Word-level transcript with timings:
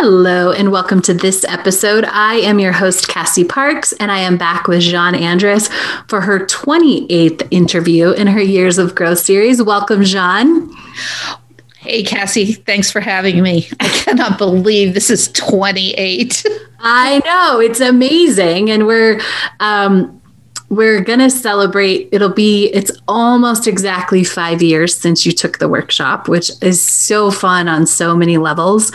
Hello, 0.00 0.52
and 0.52 0.70
welcome 0.70 1.00
to 1.00 1.14
this 1.14 1.42
episode. 1.44 2.04
I 2.04 2.34
am 2.34 2.58
your 2.58 2.72
host, 2.72 3.08
Cassie 3.08 3.44
Parks, 3.44 3.94
and 3.94 4.12
I 4.12 4.18
am 4.18 4.36
back 4.36 4.68
with 4.68 4.82
Jean 4.82 5.14
Andres 5.14 5.68
for 6.06 6.20
her 6.20 6.40
28th 6.40 7.48
interview 7.50 8.10
in 8.10 8.26
her 8.26 8.42
Years 8.42 8.76
of 8.76 8.94
Growth 8.94 9.20
series. 9.20 9.62
Welcome, 9.62 10.02
Jean. 10.04 10.70
Hey, 11.78 12.02
Cassie, 12.02 12.52
thanks 12.52 12.90
for 12.90 13.00
having 13.00 13.42
me. 13.42 13.68
I 13.80 13.88
cannot 13.88 14.36
believe 14.36 14.92
this 14.92 15.08
is 15.08 15.28
28. 15.32 16.44
I 16.80 17.22
know, 17.24 17.58
it's 17.58 17.80
amazing. 17.80 18.70
And 18.70 18.86
we're, 18.86 19.18
um, 19.60 20.15
we're 20.68 21.00
going 21.00 21.20
to 21.20 21.30
celebrate. 21.30 22.08
It'll 22.10 22.32
be, 22.32 22.66
it's 22.68 22.90
almost 23.06 23.66
exactly 23.66 24.24
five 24.24 24.62
years 24.62 24.96
since 24.96 25.24
you 25.24 25.32
took 25.32 25.58
the 25.58 25.68
workshop, 25.68 26.28
which 26.28 26.50
is 26.60 26.82
so 26.82 27.30
fun 27.30 27.68
on 27.68 27.86
so 27.86 28.16
many 28.16 28.36
levels. 28.36 28.90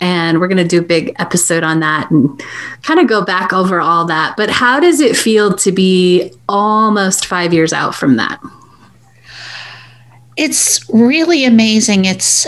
And 0.00 0.38
we're 0.38 0.48
going 0.48 0.58
to 0.58 0.68
do 0.68 0.80
a 0.80 0.86
big 0.86 1.14
episode 1.18 1.62
on 1.62 1.80
that 1.80 2.10
and 2.10 2.42
kind 2.82 3.00
of 3.00 3.06
go 3.06 3.24
back 3.24 3.52
over 3.52 3.80
all 3.80 4.04
that. 4.06 4.36
But 4.36 4.50
how 4.50 4.80
does 4.80 5.00
it 5.00 5.16
feel 5.16 5.54
to 5.56 5.72
be 5.72 6.30
almost 6.48 7.26
five 7.26 7.54
years 7.54 7.72
out 7.72 7.94
from 7.94 8.16
that? 8.16 8.40
It's 10.36 10.86
really 10.92 11.44
amazing. 11.44 12.04
It's, 12.04 12.46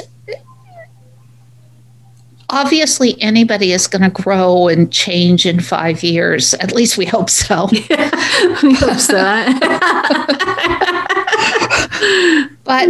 obviously 2.51 3.21
anybody 3.21 3.73
is 3.73 3.87
going 3.87 4.03
to 4.03 4.11
grow 4.11 4.69
and 4.69 4.93
change 4.93 5.47
in 5.47 5.61
five 5.61 6.03
years. 6.03 6.55
At 6.55 6.73
least 6.73 6.97
we 6.97 7.07
hope 7.07 7.31
so. 7.31 7.69
Yeah, 7.73 8.11
we 8.63 8.75
hope 8.75 8.99
so. 8.99 9.17
but 12.65 12.89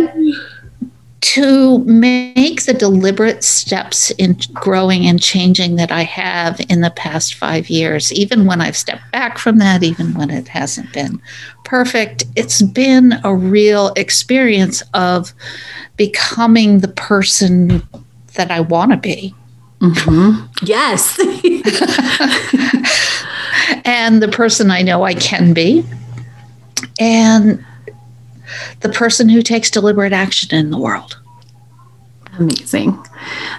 to 1.21 1.79
make 1.81 2.65
the 2.65 2.75
deliberate 2.75 3.43
steps 3.43 4.11
in 4.13 4.39
growing 4.53 5.07
and 5.07 5.21
changing 5.21 5.77
that 5.77 5.91
I 5.91 6.03
have 6.03 6.61
in 6.69 6.83
the 6.83 6.91
past 6.91 7.35
five 7.35 7.69
years, 7.69 8.13
even 8.13 8.47
when 8.47 8.61
I've 8.61 8.77
stepped 8.77 9.11
back 9.13 9.39
from 9.39 9.59
that, 9.59 9.83
even 9.83 10.15
when 10.15 10.31
it 10.31 10.49
hasn't 10.49 10.93
been 10.93 11.21
perfect, 11.65 12.25
it's 12.37 12.63
been 12.63 13.15
a 13.25 13.35
real 13.35 13.93
experience 13.97 14.83
of 14.95 15.33
becoming 15.97 16.79
the 16.79 16.89
person 16.89 17.83
that 18.35 18.51
I 18.51 18.61
want 18.61 18.93
to 18.93 18.97
be. 18.97 19.35
Mm-hmm. 19.81 20.47
Yes. 20.63 21.19
and 23.85 24.23
the 24.23 24.29
person 24.29 24.71
I 24.71 24.83
know 24.83 25.05
I 25.05 25.15
can 25.15 25.53
be. 25.53 25.85
And 26.99 27.65
the 28.81 28.89
person 28.89 29.29
who 29.29 29.43
takes 29.43 29.71
deliberate 29.71 30.13
action 30.13 30.57
in 30.57 30.71
the 30.71 30.79
world. 30.79 31.19
Amazing. 32.39 33.03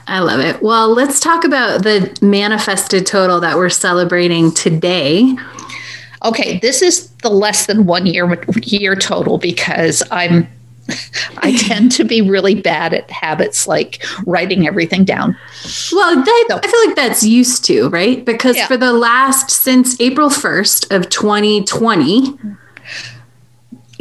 I 0.07 0.19
love 0.19 0.39
it. 0.39 0.61
Well, 0.61 0.89
let's 0.89 1.19
talk 1.19 1.43
about 1.43 1.83
the 1.83 2.15
manifested 2.21 3.05
total 3.05 3.39
that 3.39 3.57
we're 3.57 3.69
celebrating 3.69 4.51
today. 4.51 5.35
Okay, 6.23 6.59
this 6.59 6.81
is 6.81 7.09
the 7.23 7.29
less 7.29 7.65
than 7.65 7.85
one 7.85 8.05
year 8.05 8.41
year 8.63 8.95
total 8.95 9.37
because 9.37 10.03
I'm 10.11 10.47
I 11.37 11.55
tend 11.57 11.91
to 11.93 12.03
be 12.03 12.21
really 12.21 12.55
bad 12.55 12.93
at 12.93 13.09
habits 13.11 13.67
like 13.67 14.03
writing 14.25 14.67
everything 14.67 15.03
down. 15.03 15.37
Well, 15.91 16.15
that, 16.15 16.45
so, 16.49 16.59
I 16.63 16.67
feel 16.67 16.87
like 16.87 16.95
that's 16.95 17.23
used 17.23 17.65
to, 17.65 17.89
right? 17.89 18.23
Because 18.23 18.55
yeah. 18.55 18.67
for 18.67 18.77
the 18.77 18.93
last, 18.93 19.49
since 19.49 19.99
April 19.99 20.29
1st 20.29 20.95
of 20.95 21.09
2020, 21.09 22.37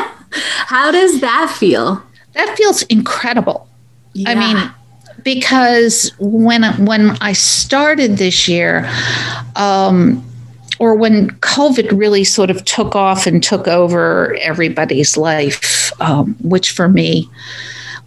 How 0.66 0.90
does 0.90 1.20
that 1.20 1.54
feel? 1.58 2.02
That 2.32 2.56
feels 2.56 2.82
incredible. 2.84 3.68
Yeah. 4.14 4.30
I 4.30 4.34
mean, 4.34 4.56
because 5.24 6.12
when 6.18 6.62
when 6.84 7.10
I 7.20 7.32
started 7.32 8.18
this 8.18 8.48
year, 8.48 8.90
um, 9.56 10.24
or 10.78 10.94
when 10.96 11.30
COVID 11.40 11.96
really 11.96 12.24
sort 12.24 12.50
of 12.50 12.64
took 12.64 12.96
off 12.96 13.26
and 13.26 13.42
took 13.42 13.68
over 13.68 14.36
everybody's 14.40 15.16
life, 15.16 15.92
um, 16.00 16.34
which 16.40 16.70
for 16.72 16.88
me 16.88 17.28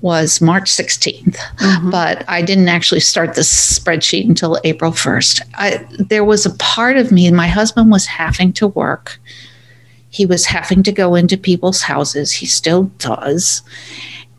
was 0.02 0.42
March 0.42 0.70
16th, 0.70 1.36
mm-hmm. 1.36 1.90
but 1.90 2.24
I 2.28 2.42
didn't 2.42 2.68
actually 2.68 3.00
start 3.00 3.34
this 3.34 3.80
spreadsheet 3.80 4.28
until 4.28 4.60
April 4.64 4.92
1st. 4.92 5.42
I, 5.56 5.88
there 5.98 6.24
was 6.24 6.46
a 6.46 6.54
part 6.56 6.98
of 6.98 7.12
me, 7.12 7.26
and 7.26 7.36
my 7.36 7.48
husband 7.48 7.92
was 7.92 8.06
having 8.06 8.54
to 8.54 8.68
work. 8.68 9.20
He 10.10 10.26
was 10.26 10.46
having 10.46 10.84
to 10.84 10.92
go 10.92 11.16
into 11.16 11.38
people's 11.38 11.82
houses. 11.82 12.32
He 12.32 12.46
still 12.46 12.84
does. 13.00 13.62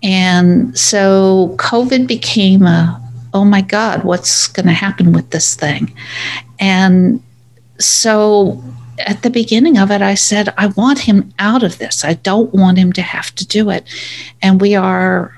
And 0.03 0.77
so 0.79 1.55
COVID 1.59 2.07
became 2.07 2.63
a, 2.63 3.03
oh 3.35 3.45
my 3.45 3.61
God, 3.61 4.05
what's 4.05 4.49
going 4.49 4.67
to 4.67 4.73
happen 4.73 5.13
with 5.13 5.31
this 5.31 5.55
thing? 5.55 5.95
And 6.59 7.23
so 7.79 8.63
at 8.99 9.23
the 9.23 9.31
beginning 9.31 9.79
of 9.79 9.91
it, 9.91 10.03
I 10.03 10.15
said, 10.15 10.53
I 10.57 10.69
want 10.69 11.01
him 11.01 11.33
out 11.39 11.63
of 11.63 11.79
this. 11.79 12.05
I 12.05 12.15
don't 12.15 12.53
want 12.55 12.79
him 12.79 12.93
to 12.95 13.03
have 13.03 13.35
to 13.35 13.47
do 13.47 13.71
it. 13.71 13.85
And 14.43 14.61
we 14.61 14.75
are 14.75 15.37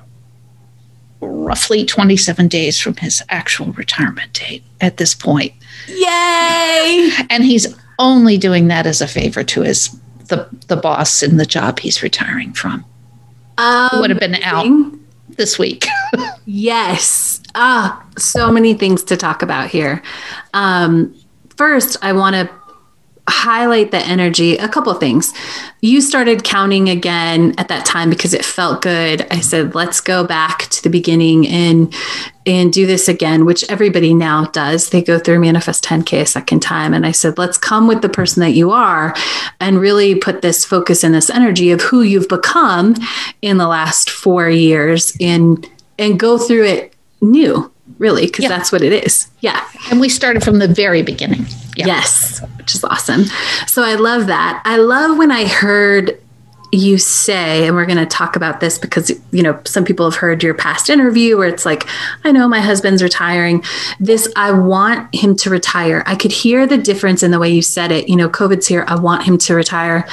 roughly 1.20 1.84
27 1.84 2.48
days 2.48 2.78
from 2.78 2.97
his 2.97 3.22
actual 3.28 3.72
retirement 3.72 4.32
date 4.34 4.62
at 4.80 4.98
this 4.98 5.14
point. 5.14 5.52
Yay! 5.88 7.10
And 7.30 7.44
he's 7.44 7.74
only 7.98 8.38
doing 8.38 8.68
that 8.68 8.86
as 8.86 9.00
a 9.00 9.08
favor 9.08 9.42
to 9.42 9.62
his 9.62 9.98
the 10.26 10.47
the 10.66 10.76
boss 10.76 11.22
in 11.22 11.38
the 11.38 11.47
job 11.47 11.80
he's 11.80 12.02
retiring 12.02 12.52
from. 12.52 12.84
Um, 13.58 14.00
would 14.00 14.10
have 14.10 14.20
been 14.20 14.36
out 14.42 14.66
this 15.28 15.58
week. 15.58 15.86
yes. 16.46 17.42
Ah, 17.54 18.04
so 18.16 18.50
many 18.50 18.72
things 18.74 19.02
to 19.04 19.16
talk 19.16 19.42
about 19.42 19.69
here. 19.69 20.02
Um, 20.54 21.14
first, 21.56 21.97
I 22.02 22.12
want 22.12 22.34
to 22.34 22.57
highlight 23.28 23.91
the 23.91 23.99
energy 23.99 24.56
a 24.56 24.69
couple 24.69 24.93
things 24.94 25.33
you 25.81 26.00
started 26.00 26.44
counting 26.44 26.89
again 26.89 27.55
at 27.59 27.69
that 27.69 27.84
time 27.84 28.11
because 28.11 28.33
it 28.34 28.44
felt 28.44 28.83
good 28.83 29.27
i 29.31 29.41
said 29.41 29.75
let's 29.75 30.00
go 30.00 30.25
back 30.25 30.61
to 30.69 30.83
the 30.83 30.91
beginning 30.91 31.47
and 31.47 31.94
and 32.47 32.72
do 32.72 32.87
this 32.87 33.09
again 33.09 33.44
which 33.44 33.69
everybody 33.71 34.15
now 34.15 34.44
does 34.47 34.91
they 34.91 35.03
go 35.03 35.19
through 35.19 35.39
manifest 35.39 35.84
10k 35.84 36.22
a 36.22 36.27
second 36.27 36.60
time 36.60 36.95
and 36.95 37.04
i 37.04 37.13
said 37.13 37.36
let's 37.39 37.59
come 37.59 37.86
with 37.86 38.03
the 38.03 38.09
person 38.09 38.41
that 38.41 38.53
you 38.53 38.71
are 38.71 39.15
and 39.60 39.81
really 39.81 40.15
put 40.15 40.42
this 40.42 40.65
focus 40.65 41.04
and 41.04 41.15
this 41.15 41.31
energy 41.31 41.71
of 41.71 41.81
who 41.83 42.03
you've 42.03 42.28
become 42.28 42.95
in 43.42 43.59
the 43.59 43.69
last 43.69 44.10
four 44.10 44.48
years 44.48 45.16
and 45.21 45.69
and 45.98 46.19
go 46.19 46.39
through 46.39 46.65
it 46.65 46.95
new 47.21 47.71
really, 47.98 48.27
because 48.27 48.45
yeah. 48.45 48.48
that's 48.48 48.72
what 48.72 48.83
it 48.83 48.92
is. 49.04 49.28
Yeah. 49.41 49.66
And 49.91 50.01
we 50.01 50.09
started 50.09 50.42
from 50.42 50.59
the 50.59 50.69
very 50.69 51.03
beginning. 51.03 51.47
Yeah. 51.78 51.86
Yes, 51.86 52.41
which 52.57 52.75
is 52.75 52.83
awesome. 52.83 53.27
So 53.69 53.84
I 53.84 53.95
love 53.95 54.27
that. 54.27 54.60
I 54.65 54.78
love 54.78 55.16
when 55.16 55.30
I 55.30 55.47
heard 55.47 56.21
you 56.72 56.98
say, 56.98 57.66
and 57.69 57.77
we're 57.77 57.86
going 57.86 57.98
to 57.98 58.04
talk 58.04 58.34
about 58.34 58.59
this 58.59 58.78
because, 58.78 59.13
you 59.30 59.45
know, 59.45 59.60
some 59.65 59.84
people 59.84 60.10
have 60.10 60.19
heard 60.19 60.42
your 60.42 60.54
past 60.54 60.91
interview 60.91 61.39
where 61.39 61.47
it's 61.47 61.65
like, 61.65 61.86
I 62.25 62.33
know 62.33 62.48
my 62.48 62.60
husband's 62.60 63.01
retiring. 63.01 63.63
This, 64.01 64.30
I 64.34 64.51
want 64.51 65.15
him 65.15 65.36
to 65.36 65.51
retire. 65.51 66.03
I 66.04 66.16
could 66.16 66.33
hear 66.33 66.66
the 66.66 66.77
difference 66.77 67.22
in 67.22 67.30
the 67.30 67.39
way 67.39 67.48
you 67.48 67.63
said 67.63 67.92
it. 67.92 68.09
You 68.09 68.16
know, 68.16 68.28
COVID's 68.28 68.66
here. 68.66 68.84
I 68.89 68.97
want 68.97 69.22
him 69.22 69.39
to 69.39 69.54
retire. 69.54 70.04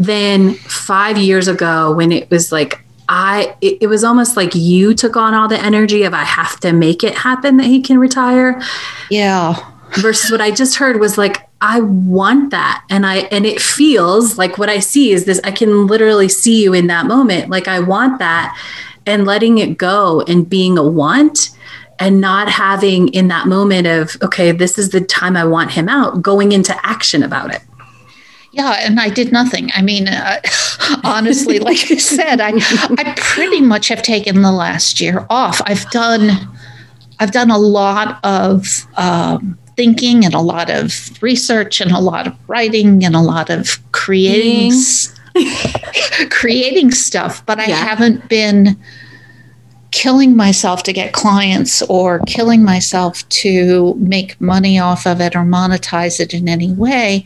Then 0.00 0.54
five 0.54 1.16
years 1.16 1.46
ago, 1.46 1.94
when 1.94 2.10
it 2.10 2.28
was 2.28 2.50
like, 2.50 2.80
I 3.08 3.54
it, 3.60 3.78
it, 3.82 3.86
was 3.86 4.02
almost 4.02 4.34
like 4.34 4.54
you 4.54 4.94
took 4.94 5.14
on 5.14 5.34
all 5.34 5.46
the 5.46 5.60
energy 5.60 6.04
of 6.04 6.14
I 6.14 6.24
have 6.24 6.58
to 6.60 6.72
make 6.72 7.04
it 7.04 7.14
happen 7.14 7.58
that 7.58 7.66
he 7.66 7.82
can 7.82 7.98
retire. 7.98 8.60
Yeah. 9.10 9.72
Versus 9.96 10.30
what 10.30 10.40
I 10.40 10.50
just 10.50 10.76
heard 10.76 11.00
was 11.00 11.18
like, 11.18 11.48
I 11.60 11.80
want 11.80 12.50
that. 12.50 12.84
And 12.90 13.06
I, 13.06 13.18
and 13.30 13.46
it 13.46 13.60
feels 13.60 14.38
like 14.38 14.58
what 14.58 14.68
I 14.68 14.78
see 14.78 15.12
is 15.12 15.24
this, 15.24 15.40
I 15.44 15.50
can 15.50 15.86
literally 15.86 16.28
see 16.28 16.62
you 16.62 16.74
in 16.74 16.86
that 16.88 17.06
moment. 17.06 17.50
Like 17.50 17.68
I 17.68 17.80
want 17.80 18.18
that 18.18 18.58
and 19.06 19.24
letting 19.24 19.58
it 19.58 19.78
go 19.78 20.22
and 20.22 20.48
being 20.48 20.78
a 20.78 20.82
want 20.82 21.50
and 21.98 22.20
not 22.20 22.48
having 22.48 23.08
in 23.08 23.28
that 23.28 23.46
moment 23.46 23.86
of, 23.86 24.16
okay, 24.22 24.52
this 24.52 24.78
is 24.78 24.90
the 24.90 25.00
time 25.00 25.36
I 25.36 25.44
want 25.44 25.70
him 25.70 25.88
out, 25.88 26.22
going 26.22 26.52
into 26.52 26.74
action 26.84 27.22
about 27.22 27.54
it. 27.54 27.62
Yeah, 28.52 28.76
and 28.80 29.00
I 29.00 29.08
did 29.08 29.32
nothing. 29.32 29.70
I 29.74 29.82
mean, 29.82 30.06
uh, 30.06 30.40
honestly, 31.04 31.58
like 31.58 31.90
you 31.90 31.98
said, 31.98 32.40
I 32.40 32.52
I 32.54 33.14
pretty 33.16 33.60
much 33.60 33.88
have 33.88 34.02
taken 34.02 34.42
the 34.42 34.52
last 34.52 35.00
year 35.00 35.26
off. 35.28 35.60
I've 35.64 35.90
done 35.90 36.30
I've 37.18 37.32
done 37.32 37.50
a 37.50 37.58
lot 37.58 38.20
of 38.22 38.86
um, 38.96 39.58
thinking 39.76 40.24
and 40.24 40.34
a 40.34 40.40
lot 40.40 40.70
of 40.70 41.10
research 41.22 41.80
and 41.80 41.90
a 41.90 42.00
lot 42.00 42.26
of 42.26 42.34
writing 42.48 43.04
and 43.04 43.16
a 43.16 43.20
lot 43.20 43.50
of 43.50 43.78
creating 43.92 44.72
creating 46.30 46.90
stuff, 46.92 47.44
but 47.46 47.58
I 47.58 47.66
yeah. 47.66 47.76
haven't 47.76 48.28
been 48.28 48.78
killing 49.90 50.34
myself 50.36 50.82
to 50.82 50.92
get 50.92 51.12
clients 51.12 51.80
or 51.82 52.18
killing 52.26 52.64
myself 52.64 53.28
to 53.28 53.94
make 53.94 54.40
money 54.40 54.78
off 54.78 55.06
of 55.06 55.20
it 55.20 55.36
or 55.36 55.44
monetize 55.44 56.18
it 56.18 56.34
in 56.34 56.48
any 56.48 56.72
way. 56.72 57.24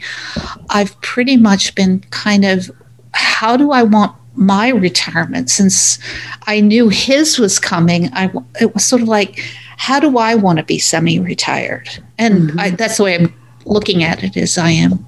I've 0.68 0.98
pretty 1.00 1.36
much 1.36 1.74
been 1.74 2.00
kind 2.10 2.44
of 2.44 2.70
how 3.12 3.56
do 3.56 3.72
I 3.72 3.82
want 3.82 4.14
my 4.34 4.68
retirement 4.68 5.50
since 5.50 5.98
I 6.46 6.60
knew 6.60 6.90
his 6.90 7.40
was 7.40 7.58
coming 7.58 8.08
I 8.12 8.30
it 8.60 8.72
was 8.72 8.84
sort 8.84 9.02
of 9.02 9.08
like 9.08 9.42
how 9.78 10.00
do 10.00 10.18
I 10.18 10.34
want 10.34 10.58
to 10.58 10.64
be 10.64 10.78
semi-retired 10.78 11.88
and 12.18 12.50
mm-hmm. 12.50 12.60
I, 12.60 12.70
that's 12.70 12.98
the 12.98 13.04
way 13.04 13.14
I'm 13.14 13.32
looking 13.64 14.02
at 14.02 14.22
it 14.22 14.36
is 14.36 14.58
I 14.58 14.70
am 14.70 15.06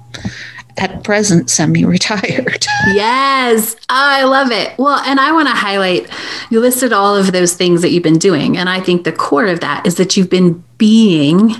at 0.77 1.03
present 1.03 1.49
semi-retired. 1.49 2.65
yes, 2.93 3.75
I 3.89 4.23
love 4.23 4.51
it. 4.51 4.77
Well, 4.77 4.99
and 4.99 5.19
I 5.19 5.33
want 5.33 5.49
to 5.49 5.53
highlight 5.53 6.09
you 6.49 6.61
listed 6.61 6.93
all 6.93 7.15
of 7.15 7.33
those 7.33 7.53
things 7.53 7.81
that 7.81 7.89
you've 7.89 8.03
been 8.03 8.17
doing 8.17 8.57
and 8.57 8.69
I 8.69 8.79
think 8.79 9.03
the 9.03 9.11
core 9.11 9.47
of 9.47 9.59
that 9.59 9.85
is 9.85 9.95
that 9.95 10.15
you've 10.15 10.29
been 10.29 10.63
being 10.77 11.53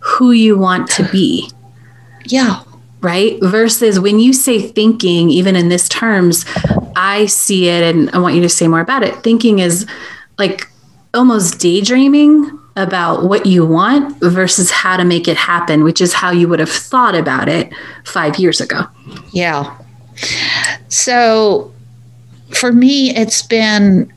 who 0.00 0.32
you 0.32 0.56
want 0.56 0.88
to 0.92 1.04
be. 1.10 1.50
Yeah. 2.24 2.62
Right? 3.02 3.38
Versus 3.42 4.00
when 4.00 4.18
you 4.18 4.32
say 4.32 4.58
thinking 4.58 5.28
even 5.30 5.54
in 5.54 5.68
this 5.68 5.88
terms, 5.88 6.44
I 6.96 7.26
see 7.26 7.68
it 7.68 7.94
and 7.94 8.10
I 8.10 8.18
want 8.18 8.34
you 8.34 8.40
to 8.40 8.48
say 8.48 8.66
more 8.66 8.80
about 8.80 9.02
it. 9.02 9.14
Thinking 9.22 9.58
is 9.58 9.86
like 10.38 10.66
almost 11.14 11.58
daydreaming 11.58 12.58
about 12.76 13.24
what 13.24 13.46
you 13.46 13.64
want 13.64 14.16
versus 14.20 14.70
how 14.70 14.96
to 14.96 15.04
make 15.04 15.26
it 15.26 15.36
happen, 15.36 15.82
which 15.82 16.00
is 16.00 16.12
how 16.12 16.30
you 16.30 16.46
would 16.46 16.60
have 16.60 16.70
thought 16.70 17.14
about 17.14 17.48
it 17.48 17.72
five 18.04 18.36
years 18.38 18.60
ago. 18.60 18.82
Yeah. 19.32 19.76
So 20.88 21.72
for 22.54 22.72
me, 22.72 23.14
it's 23.16 23.42
been 23.42 24.12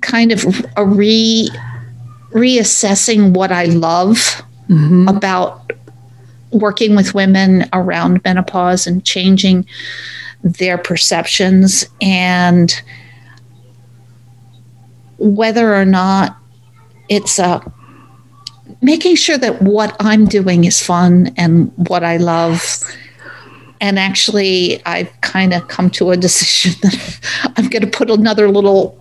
kind 0.00 0.32
of 0.32 0.44
a 0.76 0.84
re 0.84 1.48
reassessing 2.30 3.34
what 3.34 3.52
I 3.52 3.66
love 3.66 4.42
mm-hmm. 4.68 5.06
about 5.06 5.70
working 6.50 6.96
with 6.96 7.14
women 7.14 7.68
around 7.72 8.22
menopause 8.24 8.86
and 8.86 9.04
changing 9.04 9.66
their 10.42 10.76
perceptions 10.78 11.86
and 12.00 12.82
whether 15.22 15.74
or 15.74 15.84
not 15.84 16.36
it's 17.08 17.38
a 17.38 17.62
making 18.80 19.14
sure 19.14 19.38
that 19.38 19.62
what 19.62 19.96
I'm 20.00 20.24
doing 20.26 20.64
is 20.64 20.82
fun 20.82 21.32
and 21.36 21.72
what 21.88 22.02
I 22.02 22.16
love. 22.16 22.82
And 23.80 23.98
actually, 23.98 24.84
I've 24.86 25.12
kind 25.20 25.52
of 25.52 25.68
come 25.68 25.90
to 25.90 26.10
a 26.10 26.16
decision 26.28 26.78
that 26.82 27.52
I'm 27.56 27.68
going 27.68 27.82
to 27.82 27.90
put 27.90 28.10
another 28.10 28.50
little 28.50 28.98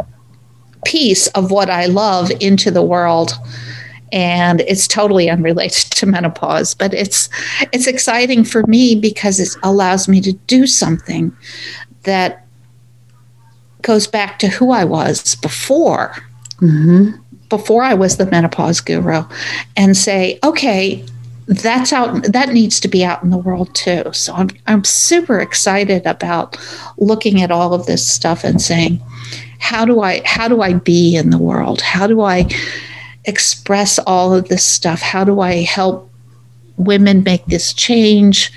piece 0.85 1.27
of 1.29 1.51
what 1.51 1.69
I 1.69 1.85
love 1.85 2.31
into 2.39 2.71
the 2.71 2.83
world. 2.83 3.33
And 4.12 4.62
it's 4.62 4.88
totally 4.88 5.29
unrelated 5.29 5.91
to 5.94 6.06
menopause, 6.06 6.75
but 6.75 6.94
it's 6.94 7.29
it's 7.71 7.88
exciting 7.88 8.44
for 8.44 8.63
me 8.68 8.94
because 8.94 9.39
it 9.39 9.56
allows 9.63 10.09
me 10.09 10.19
to 10.21 10.33
do 10.33 10.68
something 10.68 11.35
that 12.03 12.40
goes 13.81 14.07
back 14.07 14.39
to 14.39 14.48
who 14.48 14.72
I 14.72 14.83
was 14.83 15.36
before. 15.36 16.16
Mm-hmm 16.57 17.18
before 17.51 17.83
I 17.83 17.94
was 17.94 18.16
the 18.16 18.25
menopause 18.25 18.80
guru 18.80 19.24
and 19.75 19.95
say, 19.95 20.39
okay, 20.44 21.06
that's 21.48 21.92
out 21.92 22.24
that 22.24 22.50
needs 22.50 22.80
to 22.80 22.88
be 22.88 23.04
out 23.04 23.22
in 23.24 23.30
the 23.30 23.38
world 23.38 23.75
too. 23.75 24.12
So 24.13 24.33
I'm 24.33 24.50
I'm 24.68 24.83
super 24.83 25.39
excited 25.39 26.06
about 26.07 26.57
looking 26.98 27.42
at 27.42 27.51
all 27.51 27.74
of 27.74 27.86
this 27.86 28.07
stuff 28.07 28.44
and 28.44 28.60
saying, 28.62 29.01
how 29.60 29.86
do 29.86 30.00
I 30.01 30.22
how 30.25 30.48
do 30.48 30.62
I 30.62 30.74
be 30.74 31.16
in 31.16 31.30
the 31.30 31.38
world? 31.38 31.81
How 31.81 32.07
do 32.07 32.22
I 32.22 32.50
express 33.25 34.00
all 34.00 34.33
of 34.33 34.48
this 34.48 34.66
stuff? 34.66 35.01
How 35.01 35.25
do 35.25 35.42
I 35.42 35.62
help 35.62 36.10
women 36.78 37.22
make 37.24 37.45
this 37.48 37.74
change? 37.74 38.51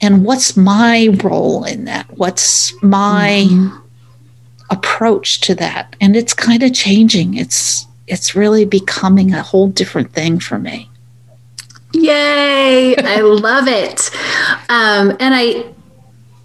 And 0.00 0.24
what's 0.24 0.56
my 0.56 1.16
role 1.22 1.62
in 1.64 1.84
that? 1.84 2.06
What's 2.18 2.74
my 2.82 3.46
mm-hmm. 3.48 3.83
Approach 4.70 5.40
to 5.42 5.54
that? 5.56 5.96
And 6.00 6.16
it's 6.16 6.34
kind 6.34 6.62
of 6.62 6.72
changing. 6.72 7.34
It's 7.34 7.86
it's 8.06 8.34
really 8.34 8.64
becoming 8.64 9.32
a 9.32 9.42
whole 9.42 9.68
different 9.68 10.12
thing 10.12 10.38
for 10.38 10.58
me. 10.58 10.90
Yay! 11.92 12.96
I 12.96 13.20
love 13.20 13.68
it. 13.68 14.10
Um, 14.68 15.16
and 15.20 15.34
I 15.34 15.64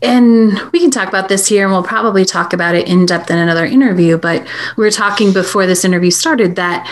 and 0.01 0.59
we 0.71 0.79
can 0.79 0.91
talk 0.91 1.09
about 1.09 1.27
this 1.27 1.47
here 1.47 1.63
and 1.63 1.73
we'll 1.73 1.83
probably 1.83 2.23
talk 2.23 2.53
about 2.53 2.75
it 2.75 2.87
in 2.87 3.05
depth 3.05 3.29
in 3.29 3.37
another 3.37 3.65
interview 3.65 4.17
but 4.17 4.47
we 4.77 4.83
were 4.83 4.91
talking 4.91 5.33
before 5.33 5.65
this 5.65 5.83
interview 5.83 6.11
started 6.11 6.55
that 6.55 6.87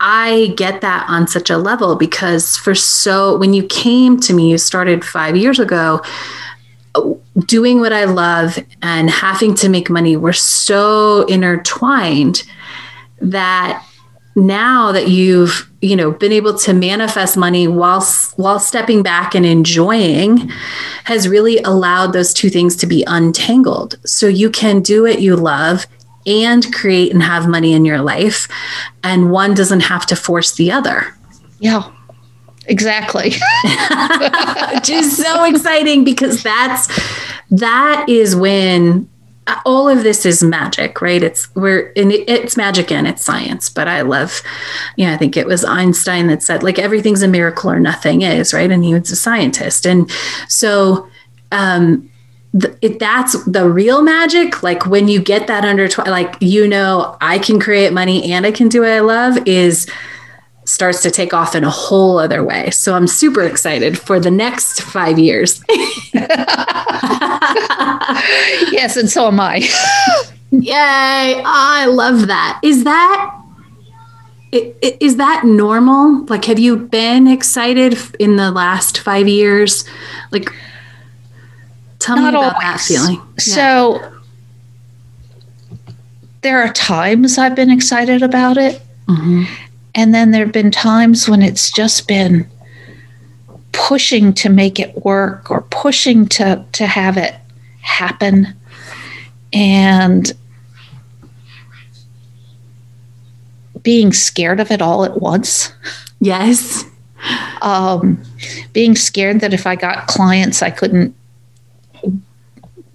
I 0.00 0.54
get 0.56 0.80
that 0.80 1.06
on 1.08 1.28
such 1.28 1.50
a 1.50 1.58
level 1.58 1.94
because 1.94 2.56
for 2.56 2.74
so 2.74 3.36
when 3.36 3.52
you 3.52 3.64
came 3.66 4.18
to 4.20 4.32
me 4.32 4.50
you 4.50 4.58
started 4.58 5.04
5 5.04 5.36
years 5.36 5.58
ago 5.58 6.02
doing 7.46 7.80
what 7.80 7.92
I 7.92 8.04
love 8.04 8.58
and 8.82 9.10
having 9.10 9.54
to 9.56 9.68
make 9.68 9.88
money 9.88 10.16
were 10.16 10.32
so 10.32 11.24
intertwined 11.26 12.42
that 13.20 13.84
now 14.34 14.92
that 14.92 15.08
you've 15.08 15.70
you 15.82 15.94
know 15.94 16.10
been 16.10 16.32
able 16.32 16.56
to 16.56 16.72
manifest 16.72 17.36
money 17.36 17.68
while 17.68 18.02
while 18.36 18.58
stepping 18.58 19.02
back 19.02 19.34
and 19.34 19.44
enjoying 19.44 20.50
has 21.04 21.28
really 21.28 21.58
allowed 21.58 22.12
those 22.12 22.32
two 22.32 22.48
things 22.48 22.76
to 22.76 22.86
be 22.86 23.04
untangled. 23.06 23.98
So 24.06 24.26
you 24.26 24.50
can 24.50 24.80
do 24.80 25.02
what 25.02 25.20
you 25.20 25.36
love 25.36 25.86
and 26.26 26.72
create 26.72 27.12
and 27.12 27.22
have 27.22 27.48
money 27.48 27.72
in 27.72 27.84
your 27.84 28.00
life 28.00 28.48
and 29.02 29.30
one 29.30 29.54
doesn't 29.54 29.80
have 29.80 30.06
to 30.06 30.16
force 30.16 30.54
the 30.54 30.70
other. 30.70 31.14
Yeah 31.58 31.90
exactly 32.66 33.30
which 34.74 34.90
is 34.90 35.16
so 35.16 35.44
exciting 35.44 36.04
because 36.04 36.42
that's 36.42 36.88
that 37.50 38.04
is 38.08 38.36
when 38.36 39.08
all 39.66 39.88
of 39.88 40.02
this 40.04 40.24
is 40.24 40.42
magic, 40.42 41.00
right? 41.02 41.22
It's 41.22 41.52
we're 41.54 41.88
in 41.90 42.12
it's 42.12 42.56
magic 42.56 42.92
and 42.92 43.06
it's 43.06 43.24
science, 43.24 43.68
but 43.68 43.88
I 43.88 44.02
love, 44.02 44.40
you 44.96 45.06
know, 45.06 45.12
I 45.12 45.16
think 45.16 45.36
it 45.36 45.46
was 45.46 45.64
Einstein 45.64 46.28
that 46.28 46.42
said 46.42 46.62
like 46.62 46.78
everything's 46.78 47.22
a 47.22 47.28
miracle 47.28 47.70
or 47.70 47.80
nothing 47.80 48.22
is, 48.22 48.54
right? 48.54 48.70
And 48.70 48.84
he 48.84 48.94
was 48.94 49.10
a 49.10 49.16
scientist, 49.16 49.84
and 49.84 50.10
so 50.48 51.08
um, 51.50 52.08
it, 52.80 52.98
that's 53.00 53.42
the 53.44 53.68
real 53.68 54.02
magic. 54.02 54.62
Like 54.62 54.86
when 54.86 55.08
you 55.08 55.20
get 55.20 55.48
that 55.48 55.64
under, 55.64 55.88
tw- 55.88 56.06
like 56.06 56.36
you 56.40 56.68
know, 56.68 57.16
I 57.20 57.38
can 57.38 57.58
create 57.58 57.92
money 57.92 58.32
and 58.32 58.46
I 58.46 58.52
can 58.52 58.68
do 58.68 58.82
what 58.82 58.90
I 58.90 59.00
love 59.00 59.38
is 59.46 59.88
starts 60.64 61.02
to 61.02 61.10
take 61.10 61.34
off 61.34 61.54
in 61.54 61.64
a 61.64 61.70
whole 61.70 62.18
other 62.18 62.42
way. 62.44 62.70
So 62.70 62.94
I'm 62.94 63.06
super 63.06 63.42
excited 63.42 63.98
for 63.98 64.20
the 64.20 64.30
next 64.30 64.82
five 64.82 65.18
years. 65.18 65.62
yes, 68.72 68.96
and 68.96 69.10
so 69.10 69.26
am 69.28 69.40
I. 69.40 69.68
Yay. 70.50 71.42
I 71.44 71.86
love 71.86 72.26
that. 72.28 72.60
Is 72.62 72.84
that 72.84 73.38
is 74.52 75.16
that 75.16 75.44
normal? 75.44 76.26
Like, 76.26 76.44
have 76.44 76.58
you 76.58 76.76
been 76.76 77.26
excited 77.26 77.96
in 78.18 78.36
the 78.36 78.50
last 78.50 78.98
five 78.98 79.26
years? 79.26 79.86
Like, 80.30 80.52
tell 81.98 82.16
Not 82.16 82.34
me 82.34 82.38
about 82.38 82.56
always. 82.56 82.60
that 82.60 82.80
feeling. 82.80 83.22
So, 83.38 83.98
yeah. 83.98 84.10
there 86.42 86.58
are 86.60 86.70
times 86.70 87.38
I've 87.38 87.54
been 87.54 87.70
excited 87.70 88.22
about 88.22 88.58
it. 88.58 88.82
Mm-hmm. 89.08 89.44
And 89.94 90.14
then 90.14 90.30
there 90.30 90.44
have 90.44 90.52
been 90.52 90.70
times 90.70 91.28
when 91.28 91.42
it's 91.42 91.70
just 91.70 92.08
been 92.08 92.48
pushing 93.72 94.32
to 94.34 94.48
make 94.48 94.78
it 94.80 95.04
work 95.04 95.50
or 95.50 95.62
pushing 95.62 96.26
to, 96.28 96.64
to 96.72 96.86
have 96.86 97.16
it 97.16 97.34
happen. 97.80 98.48
And 99.52 100.32
being 103.82 104.12
scared 104.12 104.60
of 104.60 104.70
it 104.70 104.80
all 104.80 105.04
at 105.04 105.20
once. 105.20 105.72
Yes. 106.20 106.84
Um, 107.60 108.22
being 108.72 108.96
scared 108.96 109.40
that 109.40 109.52
if 109.52 109.66
I 109.66 109.76
got 109.76 110.06
clients, 110.06 110.62
I 110.62 110.70
couldn't 110.70 111.14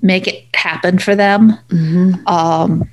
make 0.01 0.27
it 0.27 0.46
happen 0.54 1.00
for 1.00 1.16
them. 1.16 1.58
Mm-hmm. 1.70 2.27
Um, 2.27 2.89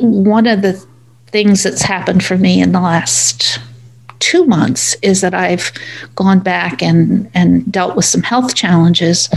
one 0.00 0.46
of 0.46 0.62
the 0.62 0.84
things 1.26 1.62
that's 1.62 1.82
happened 1.82 2.24
for 2.24 2.36
me 2.36 2.60
in 2.60 2.72
the 2.72 2.80
last 2.80 3.58
two 4.22 4.44
months 4.44 4.94
is 5.02 5.20
that 5.20 5.34
I've 5.34 5.72
gone 6.14 6.38
back 6.38 6.80
and, 6.80 7.28
and 7.34 7.70
dealt 7.72 7.96
with 7.96 8.04
some 8.04 8.22
health 8.22 8.54
challenges. 8.54 9.28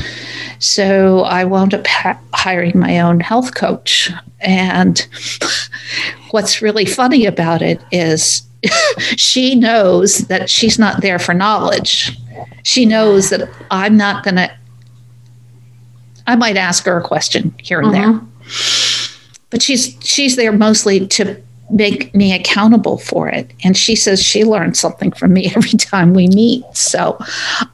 So 0.59 1.21
I 1.21 1.43
wound 1.43 1.73
up 1.73 1.87
ha- 1.87 2.19
hiring 2.33 2.77
my 2.77 2.99
own 2.99 3.19
health 3.19 3.55
coach. 3.55 4.11
And 4.41 5.07
what's 6.29 6.61
really 6.61 6.85
funny 6.85 7.25
about 7.25 7.63
it 7.63 7.81
is 7.91 8.43
she 9.15 9.55
knows 9.55 10.19
that 10.27 10.51
she's 10.51 10.77
not 10.77 11.01
there 11.01 11.17
for 11.17 11.33
knowledge. 11.33 12.15
She 12.61 12.85
knows 12.85 13.31
that 13.31 13.49
I'm 13.71 13.97
not 13.97 14.23
going 14.23 14.35
to, 14.35 14.55
I 16.27 16.35
might 16.35 16.57
ask 16.57 16.85
her 16.85 16.97
a 16.97 17.03
question 17.03 17.55
here 17.57 17.79
and 17.79 17.91
mm-hmm. 17.91 18.17
there. 18.17 18.84
But 19.55 19.61
she's 19.61 19.95
she's 20.01 20.35
there 20.35 20.51
mostly 20.51 21.07
to 21.07 21.41
make 21.69 22.13
me 22.13 22.33
accountable 22.33 22.97
for 22.97 23.29
it. 23.29 23.53
And 23.63 23.77
she 23.77 23.95
says 23.95 24.21
she 24.21 24.43
learns 24.43 24.77
something 24.81 25.13
from 25.13 25.31
me 25.31 25.49
every 25.55 25.77
time 25.77 26.13
we 26.13 26.27
meet. 26.27 26.65
So 26.73 27.17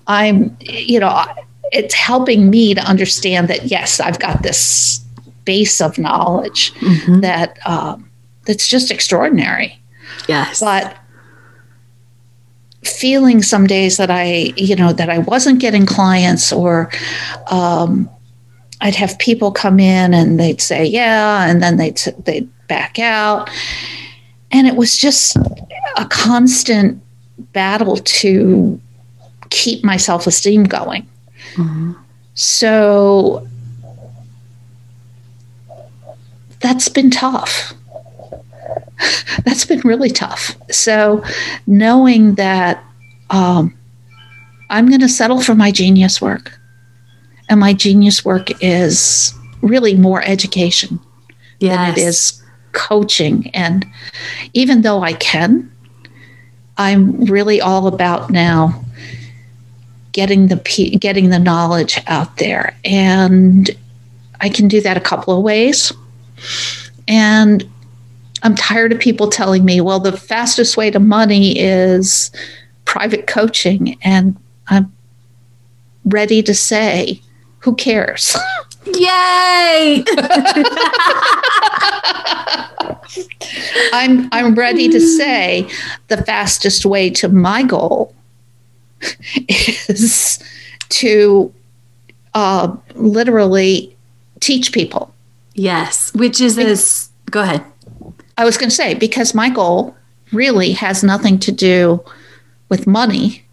I'm, 0.06 0.56
you 0.60 1.00
know, 1.00 1.26
it's 1.72 1.96
helping 1.96 2.52
me 2.52 2.76
to 2.76 2.82
understand 2.82 3.48
that, 3.48 3.66
yes, 3.66 4.00
I've 4.00 4.20
got 4.20 4.44
this 4.44 5.04
base 5.44 5.82
of 5.82 5.98
knowledge 5.98 6.72
mm-hmm. 6.76 7.22
that 7.22 7.58
um, 7.66 8.08
that's 8.46 8.68
just 8.68 8.92
extraordinary. 8.92 9.82
Yes. 10.28 10.60
But 10.60 10.96
feeling 12.84 13.42
some 13.42 13.66
days 13.66 13.98
that 13.98 14.12
I, 14.12 14.54
you 14.56 14.76
know, 14.76 14.94
that 14.94 15.10
I 15.10 15.18
wasn't 15.18 15.60
getting 15.60 15.88
clients 15.88 16.54
or 16.54 16.92
um, 17.50 18.08
I'd 18.82 18.96
have 18.96 19.18
people 19.20 19.52
come 19.52 19.80
in 19.80 20.14
and 20.14 20.40
they'd 20.40 20.60
say, 20.60 20.86
yeah, 20.86 21.50
and 21.50 21.62
then 21.62 21.78
they'd, 21.78 21.98
they'd 22.26 22.50
back 22.68 23.00
out. 23.00 23.50
And 24.52 24.68
it 24.68 24.76
was 24.76 24.98
just 24.98 25.38
a 25.98 26.06
constant 26.10 27.02
battle 27.54 27.98
to 27.98 28.82
keep 29.50 29.84
my 29.84 29.98
self 29.98 30.28
esteem 30.28 30.64
going. 30.64 31.08
Mm-hmm. 31.54 31.94
So 32.34 33.48
that's 36.60 36.90
been 36.90 37.12
tough. 37.12 37.74
that's 39.46 39.66
been 39.66 39.82
really 39.82 40.10
tough. 40.10 40.56
So 40.72 41.24
knowing 41.68 42.36
that 42.36 42.84
um, 43.30 43.76
I'm 44.70 44.88
going 44.88 45.02
to 45.02 45.10
settle 45.10 45.42
for 45.42 45.56
my 45.56 45.72
genius 45.72 46.22
work, 46.22 46.58
and 47.52 47.60
my 47.60 47.74
genius 47.74 48.24
work 48.24 48.48
is 48.64 49.34
really 49.62 49.94
more 49.94 50.24
education 50.24 50.98
yes. 51.60 51.76
than 51.76 51.92
it 51.92 51.98
is 51.98 52.42
coaching. 52.72 53.52
And 53.54 53.86
even 54.54 54.84
though 54.84 55.04
I 55.04 55.12
can, 55.14 55.70
I'm 56.78 57.26
really 57.26 57.60
all 57.60 57.88
about 57.88 58.30
now 58.30 58.86
getting 60.14 60.48
the 60.48 60.56
getting 61.00 61.30
the 61.30 61.40
knowledge 61.40 62.00
out 62.08 62.38
there, 62.38 62.74
and 62.86 63.70
I 64.40 64.48
can 64.48 64.70
do 64.70 64.80
that 64.82 64.96
a 64.96 65.02
couple 65.02 65.38
of 65.38 65.44
ways. 65.44 65.92
And 67.10 67.70
I'm 68.44 68.56
tired 68.56 68.94
of 68.94 69.00
people 69.00 69.28
telling 69.28 69.66
me, 69.66 69.82
well, 69.82 70.00
the 70.00 70.16
fastest 70.16 70.78
way 70.78 70.90
to 70.90 71.00
money 71.00 71.60
is 71.60 72.32
private 72.86 73.28
coaching, 73.28 73.98
and 74.02 74.38
I'm 74.68 74.94
ready 76.06 76.42
to 76.44 76.56
say, 76.56 77.22
who 77.62 77.76
cares? 77.76 78.36
Yay! 78.86 80.04
I'm 83.94 84.28
I'm 84.32 84.56
ready 84.56 84.90
to 84.90 85.00
say 85.00 85.70
the 86.08 86.18
fastest 86.18 86.86
way 86.86 87.10
to 87.12 87.30
my 87.30 87.64
goal 87.64 88.16
is 89.48 90.40
to 90.90 91.54
uh, 92.34 92.76
literally 92.96 93.96
teach 94.40 94.72
people. 94.72 95.14
Yes, 95.54 96.14
which 96.14 96.42
is 96.42 96.56
this. 96.56 97.10
Go 97.30 97.42
ahead. 97.42 97.64
I 98.38 98.46
was 98.46 98.58
going 98.58 98.70
to 98.70 98.76
say 98.76 98.96
because 98.96 99.36
my 99.36 99.50
goal 99.50 99.96
really 100.32 100.72
has 100.72 101.04
nothing 101.04 101.38
to 101.40 101.52
do 101.52 102.04
with 102.70 102.88
money. 102.88 103.46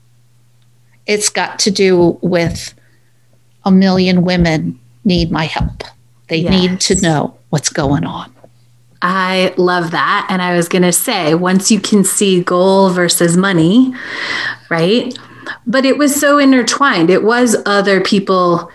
It's 1.07 1.29
got 1.29 1.59
to 1.61 1.71
do 1.71 2.19
with 2.23 2.75
a 3.69 3.73
million 3.73 4.23
women 4.23 4.79
need 5.05 5.31
my 5.31 5.45
help. 5.45 5.85
They 6.29 6.39
yes. 6.39 6.53
need 6.53 6.81
to 6.81 7.01
know 7.01 7.37
what's 7.51 7.69
going 7.69 8.05
on. 8.05 8.35
I 9.01 9.55
love 9.57 9.93
that. 9.93 10.27
And 10.29 10.43
I 10.43 10.57
was 10.57 10.69
going 10.69 10.83
to 10.83 10.93
say, 10.93 11.35
once 11.35 11.71
you 11.71 11.81
can 11.81 12.03
see 12.03 12.43
goal 12.43 12.91
versus 12.91 13.37
money, 13.37 13.95
right? 14.69 15.17
But 15.67 15.85
it 15.85 15.97
was 15.97 16.19
so 16.19 16.39
intertwined. 16.39 17.09
It 17.09 17.23
was 17.23 17.57
other 17.65 18.01
people 18.01 18.71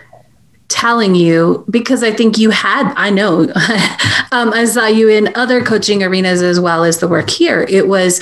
telling 0.68 1.14
you 1.14 1.64
because 1.68 2.02
I 2.02 2.10
think 2.10 2.38
you 2.38 2.50
had, 2.50 2.92
I 2.96 3.10
know, 3.10 3.42
um, 4.32 4.52
I 4.52 4.64
saw 4.64 4.86
you 4.86 5.08
in 5.08 5.30
other 5.36 5.62
coaching 5.62 6.02
arenas 6.02 6.42
as 6.42 6.58
well 6.58 6.84
as 6.84 6.98
the 6.98 7.08
work 7.08 7.28
here. 7.28 7.66
It 7.68 7.86
was, 7.86 8.20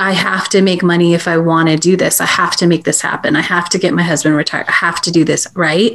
I 0.00 0.12
have 0.12 0.48
to 0.48 0.62
make 0.62 0.82
money 0.82 1.12
if 1.12 1.28
I 1.28 1.36
want 1.36 1.68
to 1.68 1.76
do 1.76 1.94
this. 1.94 2.22
I 2.22 2.26
have 2.26 2.56
to 2.56 2.66
make 2.66 2.84
this 2.84 3.02
happen. 3.02 3.36
I 3.36 3.42
have 3.42 3.68
to 3.68 3.78
get 3.78 3.92
my 3.92 4.02
husband 4.02 4.34
retired. 4.34 4.66
I 4.66 4.72
have 4.72 5.00
to 5.02 5.10
do 5.10 5.24
this. 5.24 5.46
Right. 5.54 5.92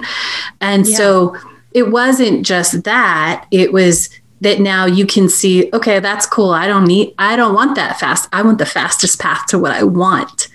And 0.61 0.87
yeah. 0.87 0.95
so 0.95 1.35
it 1.71 1.89
wasn't 1.91 2.45
just 2.45 2.83
that, 2.83 3.47
it 3.49 3.73
was 3.73 4.09
that 4.41 4.59
now 4.59 4.85
you 4.85 5.07
can 5.07 5.27
see, 5.27 5.71
okay, 5.73 5.99
that's 5.99 6.27
cool. 6.27 6.51
I 6.51 6.67
don't 6.67 6.85
need, 6.85 7.15
I 7.17 7.35
don't 7.35 7.55
want 7.55 7.75
that 7.75 7.99
fast. 7.99 8.29
I 8.31 8.43
want 8.43 8.59
the 8.59 8.65
fastest 8.65 9.19
path 9.19 9.47
to 9.47 9.57
what 9.57 9.71
I 9.71 9.83
want. 9.83 10.49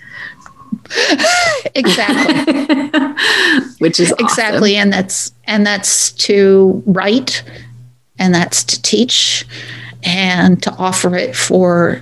exactly. 1.75 2.53
Which 3.79 3.99
is 3.99 4.13
awesome. 4.13 4.25
exactly. 4.25 4.77
And 4.77 4.93
that's, 4.93 5.33
and 5.43 5.67
that's 5.67 6.13
to 6.13 6.81
write 6.85 7.43
and 8.17 8.33
that's 8.33 8.63
to 8.63 8.81
teach 8.81 9.45
and 10.03 10.63
to 10.63 10.71
offer 10.75 11.15
it 11.15 11.35
for 11.35 12.01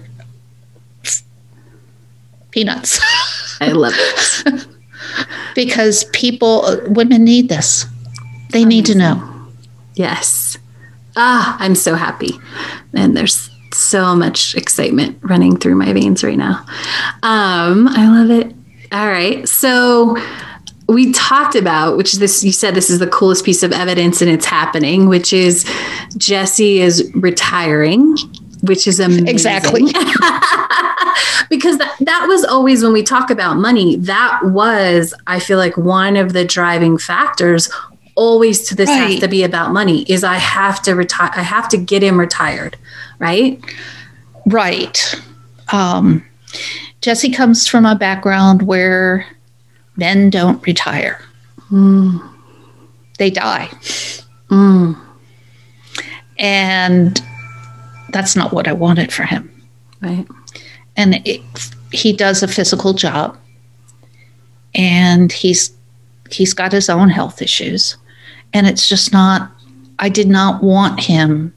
peanuts. 2.51 2.99
I 3.61 3.71
love 3.71 3.93
it. 3.95 4.67
because 5.55 6.05
people, 6.05 6.81
women 6.87 7.23
need 7.23 7.49
this. 7.49 7.85
They 8.51 8.63
Amazing. 8.63 8.69
need 8.69 8.85
to 8.87 8.97
know. 8.97 9.47
Yes. 9.95 10.57
Ah, 11.15 11.57
I'm 11.59 11.75
so 11.75 11.95
happy. 11.95 12.31
And 12.93 13.15
there's 13.15 13.49
so 13.73 14.15
much 14.15 14.55
excitement 14.55 15.19
running 15.21 15.57
through 15.57 15.75
my 15.75 15.91
veins 15.93 16.23
right 16.23 16.37
now. 16.37 16.65
Um, 17.23 17.87
I 17.89 18.07
love 18.09 18.31
it. 18.31 18.53
All 18.91 19.07
right. 19.07 19.47
So 19.47 20.17
we 20.87 21.11
talked 21.11 21.55
about, 21.55 21.97
which 21.97 22.13
is 22.13 22.19
this, 22.19 22.43
you 22.43 22.51
said 22.51 22.73
this 22.73 22.89
is 22.89 22.99
the 22.99 23.07
coolest 23.07 23.45
piece 23.45 23.61
of 23.61 23.71
evidence 23.71 24.21
and 24.21 24.31
it's 24.31 24.45
happening, 24.45 25.07
which 25.07 25.33
is 25.33 25.69
Jesse 26.17 26.79
is 26.79 27.11
retiring, 27.13 28.17
which 28.61 28.87
is 28.87 28.99
amazing. 28.99 29.27
Exactly. 29.27 29.83
because 31.49 31.77
that, 31.77 31.95
that 32.01 32.25
was 32.27 32.43
always 32.43 32.83
when 32.83 32.93
we 32.93 33.03
talk 33.03 33.29
about 33.29 33.57
money, 33.57 33.95
that 33.97 34.39
was, 34.43 35.13
I 35.27 35.39
feel 35.39 35.57
like, 35.57 35.77
one 35.77 36.15
of 36.15 36.33
the 36.33 36.45
driving 36.45 36.97
factors 36.97 37.69
always 38.15 38.67
to 38.67 38.75
this 38.75 38.89
right. 38.89 39.11
has 39.11 39.19
to 39.21 39.27
be 39.27 39.43
about 39.43 39.71
money 39.71 40.03
is 40.03 40.23
I 40.23 40.35
have 40.35 40.81
to 40.81 40.93
retire 40.93 41.31
I 41.33 41.41
have 41.41 41.69
to 41.69 41.77
get 41.77 42.03
him 42.03 42.19
retired, 42.19 42.75
right? 43.17 43.63
Right. 44.45 45.15
Um, 45.71 46.25
Jesse 47.01 47.31
comes 47.31 47.67
from 47.67 47.85
a 47.85 47.95
background 47.95 48.63
where 48.63 49.25
men 49.95 50.29
don't 50.29 50.65
retire. 50.67 51.21
Mm. 51.71 52.21
They 53.17 53.29
die. 53.29 53.69
Mm. 54.49 54.99
And 56.37 57.21
that's 58.11 58.35
not 58.35 58.51
what 58.51 58.67
I 58.67 58.73
wanted 58.73 59.13
for 59.13 59.23
him. 59.23 59.49
Right. 60.01 60.27
And 60.99 61.25
it, 61.25 61.41
he 61.91 62.13
does 62.13 62.43
a 62.43 62.47
physical 62.47 62.93
job 62.93 63.37
and 64.75 65.31
he's 65.31 65.71
he's 66.29 66.53
got 66.53 66.71
his 66.71 66.89
own 66.89 67.09
health 67.09 67.41
issues 67.41 67.97
and 68.53 68.67
it's 68.67 68.87
just 68.87 69.11
not, 69.13 69.51
I 69.99 70.09
did 70.09 70.27
not 70.27 70.63
want 70.63 70.99
him 70.99 71.53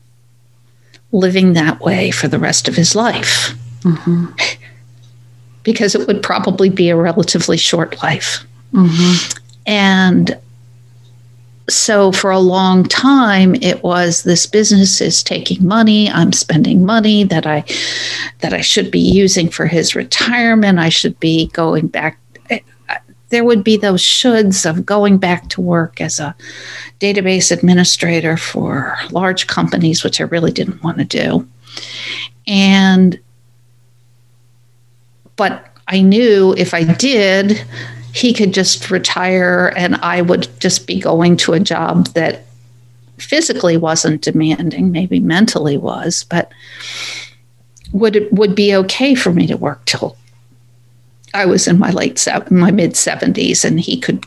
living 1.11 1.53
that 1.53 1.81
way 1.81 2.11
for 2.11 2.29
the 2.29 2.39
rest 2.39 2.69
of 2.69 2.77
his 2.77 2.95
life. 2.95 3.55
Mm-hmm. 3.81 4.27
because 5.65 5.95
it 5.95 6.07
would 6.07 6.23
probably 6.23 6.69
be 6.69 6.91
a 6.91 6.97
relatively 6.97 7.57
short 7.57 8.03
life. 8.03 8.45
Mm-hmm. 8.73 9.39
And 9.67 10.39
so 11.73 12.12
for 12.12 12.31
a 12.31 12.38
long 12.38 12.85
time 12.85 13.55
it 13.57 13.83
was 13.83 14.23
this 14.23 14.47
business 14.47 15.00
is 15.00 15.23
taking 15.23 15.67
money 15.67 16.11
i'm 16.11 16.33
spending 16.33 16.85
money 16.85 17.25
that 17.25 17.47
i 17.47 17.64
that 18.41 18.52
i 18.52 18.61
should 18.61 18.91
be 18.91 19.00
using 19.00 19.49
for 19.49 19.67
his 19.67 19.95
retirement. 19.95 20.79
I 20.79 20.88
should 20.88 21.19
be 21.21 21.49
going 21.49 21.88
back 21.88 22.19
eh, 22.50 22.61
there 23.31 23.45
would 23.45 23.64
be 23.64 23.76
those 23.76 24.02
shoulds 24.02 24.69
of 24.69 24.85
going 24.85 25.19
back 25.19 25.49
to 25.50 25.61
work 25.61 26.00
as 26.00 26.21
a 26.21 26.35
database 27.00 27.50
administrator 27.50 28.37
for 28.37 28.97
large 29.11 29.47
companies 29.47 30.05
which 30.05 30.21
i 30.21 30.25
really 30.25 30.52
didn't 30.52 30.83
want 30.83 30.99
to 30.99 31.05
do. 31.05 31.49
And 32.47 33.19
but 35.37 35.69
i 35.88 36.00
knew 36.00 36.55
if 36.57 36.75
i 36.75 36.85
did 36.85 37.64
he 38.12 38.33
could 38.33 38.52
just 38.52 38.90
retire 38.90 39.73
and 39.76 39.97
I 39.97 40.21
would 40.21 40.49
just 40.61 40.87
be 40.87 41.00
going 41.00 41.37
to 41.38 41.54
a 41.54 41.61
job 41.61 42.09
that 42.09 42.45
physically 43.19 43.76
wasn't 43.76 44.23
demanding, 44.23 44.92
maybe 44.92 45.21
mentally 45.21 45.78
was, 45.78 46.25
but 46.25 46.50
would 47.92 48.16
it 48.16 48.33
would 48.33 48.54
be 48.54 48.75
okay 48.75 49.14
for 49.14 49.33
me 49.33 49.47
to 49.47 49.57
work 49.57 49.85
till 49.85 50.16
I 51.35 51.47
was 51.47 51.66
in 51.66 51.78
my 51.78 51.90
late 51.90 52.26
my 52.50 52.71
mid 52.71 52.92
70s 52.92 53.64
and 53.64 53.81
he 53.81 53.99
could 53.99 54.25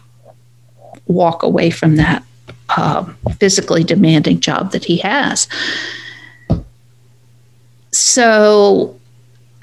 walk 1.08 1.44
away 1.44 1.70
from 1.70 1.98
that 1.98 2.24
um, 2.78 3.16
physically 3.40 3.84
demanding 3.84 4.40
job 4.40 4.72
that 4.72 4.86
he 4.86 4.98
has. 4.98 5.48
So 7.92 9.00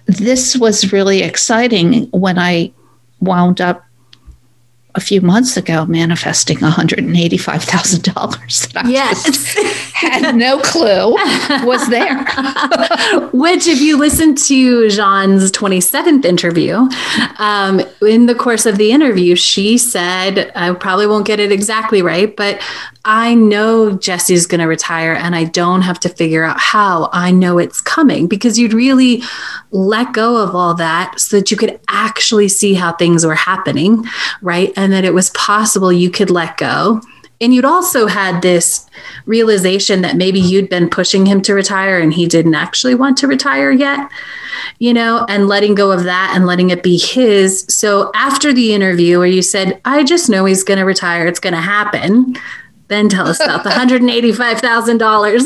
this 0.06 0.56
was 0.56 0.92
really 0.92 1.22
exciting 1.22 2.08
when 2.10 2.38
I 2.38 2.72
wound 3.20 3.60
up 3.60 3.84
a 4.94 5.00
few 5.00 5.20
months 5.20 5.56
ago 5.56 5.84
manifesting 5.86 6.58
$185,000 6.58 8.72
that 8.72 8.84
I 8.84 8.90
yes. 8.90 9.56
Had 10.02 10.34
no 10.34 10.58
clue 10.60 11.12
was 11.64 11.88
there. 11.88 12.18
Which, 13.32 13.66
if 13.66 13.80
you 13.80 13.96
listen 13.98 14.34
to 14.34 14.88
Jean's 14.88 15.50
27th 15.52 16.24
interview, 16.24 16.88
um, 17.38 17.80
in 18.02 18.26
the 18.26 18.34
course 18.34 18.66
of 18.66 18.78
the 18.78 18.92
interview, 18.92 19.36
she 19.36 19.78
said, 19.78 20.52
I 20.54 20.72
probably 20.74 21.06
won't 21.06 21.26
get 21.26 21.40
it 21.40 21.52
exactly 21.52 22.02
right, 22.02 22.34
but 22.34 22.60
I 23.04 23.34
know 23.34 23.96
Jesse's 23.96 24.46
going 24.46 24.60
to 24.60 24.66
retire 24.66 25.14
and 25.14 25.34
I 25.34 25.44
don't 25.44 25.82
have 25.82 25.98
to 26.00 26.08
figure 26.08 26.44
out 26.44 26.60
how. 26.60 27.08
I 27.12 27.32
know 27.32 27.58
it's 27.58 27.80
coming 27.80 28.28
because 28.28 28.58
you'd 28.58 28.72
really 28.72 29.22
let 29.72 30.12
go 30.12 30.36
of 30.36 30.54
all 30.54 30.74
that 30.74 31.18
so 31.18 31.38
that 31.38 31.50
you 31.50 31.56
could 31.56 31.80
actually 31.88 32.48
see 32.48 32.74
how 32.74 32.92
things 32.92 33.26
were 33.26 33.34
happening, 33.34 34.04
right? 34.40 34.72
And 34.76 34.92
that 34.92 35.04
it 35.04 35.14
was 35.14 35.30
possible 35.30 35.92
you 35.92 36.10
could 36.10 36.30
let 36.30 36.56
go. 36.58 37.00
And 37.42 37.52
you'd 37.52 37.64
also 37.64 38.06
had 38.06 38.40
this 38.40 38.86
realization 39.26 40.02
that 40.02 40.16
maybe 40.16 40.40
you'd 40.40 40.68
been 40.68 40.88
pushing 40.88 41.26
him 41.26 41.42
to 41.42 41.54
retire 41.54 41.98
and 41.98 42.14
he 42.14 42.26
didn't 42.26 42.54
actually 42.54 42.94
want 42.94 43.18
to 43.18 43.26
retire 43.26 43.72
yet, 43.72 44.10
you 44.78 44.94
know, 44.94 45.26
and 45.28 45.48
letting 45.48 45.74
go 45.74 45.90
of 45.90 46.04
that 46.04 46.32
and 46.34 46.46
letting 46.46 46.70
it 46.70 46.82
be 46.82 46.96
his. 46.96 47.66
So 47.68 48.12
after 48.14 48.52
the 48.52 48.72
interview 48.72 49.18
where 49.18 49.26
you 49.26 49.42
said, 49.42 49.80
I 49.84 50.04
just 50.04 50.30
know 50.30 50.44
he's 50.44 50.62
going 50.62 50.78
to 50.78 50.84
retire, 50.84 51.26
it's 51.26 51.40
going 51.40 51.54
to 51.54 51.60
happen 51.60 52.36
then 52.92 53.08
tell 53.08 53.26
us 53.26 53.40
about 53.40 53.64
the 53.64 53.70
$185,000. 53.70 55.42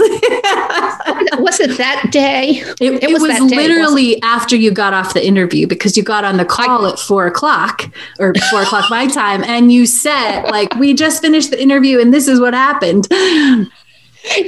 was 1.41 1.61
it 1.61 1.79
that 1.79 2.09
day? 2.11 2.63
It, 2.81 2.81
it, 2.81 3.05
it 3.05 3.13
was, 3.13 3.23
was 3.23 3.41
literally 3.41 4.21
after 4.23 4.57
you 4.57 4.71
got 4.71 4.93
off 4.93 5.15
the 5.15 5.25
interview 5.25 5.67
because 5.67 5.97
you 5.97 6.03
got 6.03 6.25
on 6.25 6.37
the 6.37 6.45
call 6.45 6.85
I, 6.85 6.91
at 6.91 6.99
four 6.99 7.27
o'clock 7.27 7.83
or 8.19 8.35
four 8.51 8.63
o'clock 8.63 8.91
my 8.91 9.07
time. 9.07 9.45
And 9.45 9.73
you 9.73 9.87
said, 9.87 10.43
like, 10.45 10.75
we 10.75 10.95
just 10.95 11.23
finished 11.23 11.51
the 11.51 11.63
interview 11.63 12.01
and 12.01 12.13
this 12.13 12.29
is 12.29 12.41
what 12.41 12.55
happened. 12.55 13.09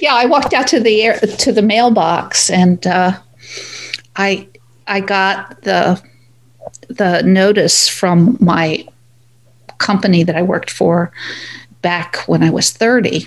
Yeah, 0.02 0.14
I 0.14 0.26
walked 0.26 0.55
out 0.55 0.67
to 0.69 0.81
the 0.81 1.02
air, 1.02 1.21
to 1.21 1.52
the 1.52 1.62
mailbox 1.62 2.50
and 2.50 2.85
uh, 2.85 3.12
I 4.17 4.49
I 4.88 5.00
got 5.00 5.62
the 5.62 6.02
the 6.88 7.23
notice 7.23 7.88
from 7.88 8.37
my 8.40 8.87
company 9.78 10.25
that 10.25 10.35
I 10.35 10.42
worked 10.42 10.70
for 10.70 11.12
back 11.83 12.17
when 12.27 12.43
I 12.43 12.51
was 12.51 12.71
30, 12.71 13.27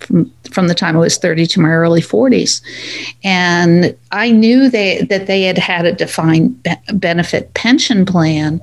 from, 0.00 0.32
from 0.50 0.68
the 0.68 0.74
time 0.74 0.96
I 0.96 1.00
was 1.00 1.18
30 1.18 1.46
to 1.46 1.60
my 1.60 1.70
early 1.70 2.00
40s. 2.00 2.60
And 3.24 3.96
I 4.12 4.30
knew 4.30 4.68
they, 4.68 5.02
that 5.02 5.26
they 5.26 5.42
had 5.42 5.58
had 5.58 5.86
a 5.86 5.92
defined 5.92 6.62
be- 6.62 6.74
benefit 6.92 7.54
pension 7.54 8.04
plan. 8.04 8.60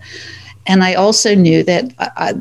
And 0.66 0.84
I 0.84 0.94
also 0.94 1.36
knew 1.36 1.64
that 1.64 1.94
uh, 2.00 2.34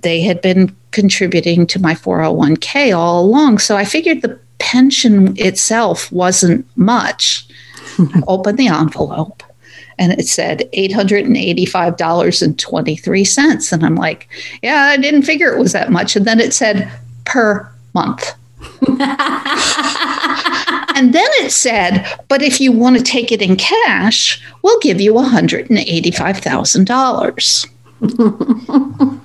they 0.00 0.20
had 0.20 0.40
been 0.40 0.74
contributing 0.92 1.66
to 1.66 1.80
my 1.80 1.94
401k 1.94 2.96
all 2.96 3.24
along. 3.24 3.58
So 3.58 3.76
I 3.76 3.84
figured 3.84 4.22
the 4.22 4.38
pension 4.58 5.36
itself 5.38 6.10
wasn't 6.12 6.66
much. 6.76 7.46
I 7.98 8.22
opened 8.26 8.58
the 8.58 8.68
envelope 8.68 9.42
and 9.98 10.12
it 10.12 10.26
said 10.26 10.68
$885.23. 10.74 13.72
And 13.72 13.84
I'm 13.84 13.96
like, 13.96 14.28
yeah, 14.62 14.82
I 14.82 14.96
didn't 14.96 15.22
figure 15.22 15.52
it 15.52 15.58
was 15.58 15.72
that 15.72 15.90
much. 15.90 16.14
And 16.16 16.24
then 16.26 16.40
it 16.40 16.54
said 16.54 16.90
per 17.24 17.68
month. 17.94 18.34
and 18.88 19.00
then 21.14 21.28
it 21.38 21.52
said, 21.52 22.04
but 22.28 22.42
if 22.42 22.60
you 22.60 22.72
want 22.72 22.96
to 22.96 23.02
take 23.02 23.32
it 23.32 23.42
in 23.42 23.56
cash, 23.56 24.42
we'll 24.62 24.78
give 24.80 25.00
you 25.00 25.14
$185,000. 25.14 27.66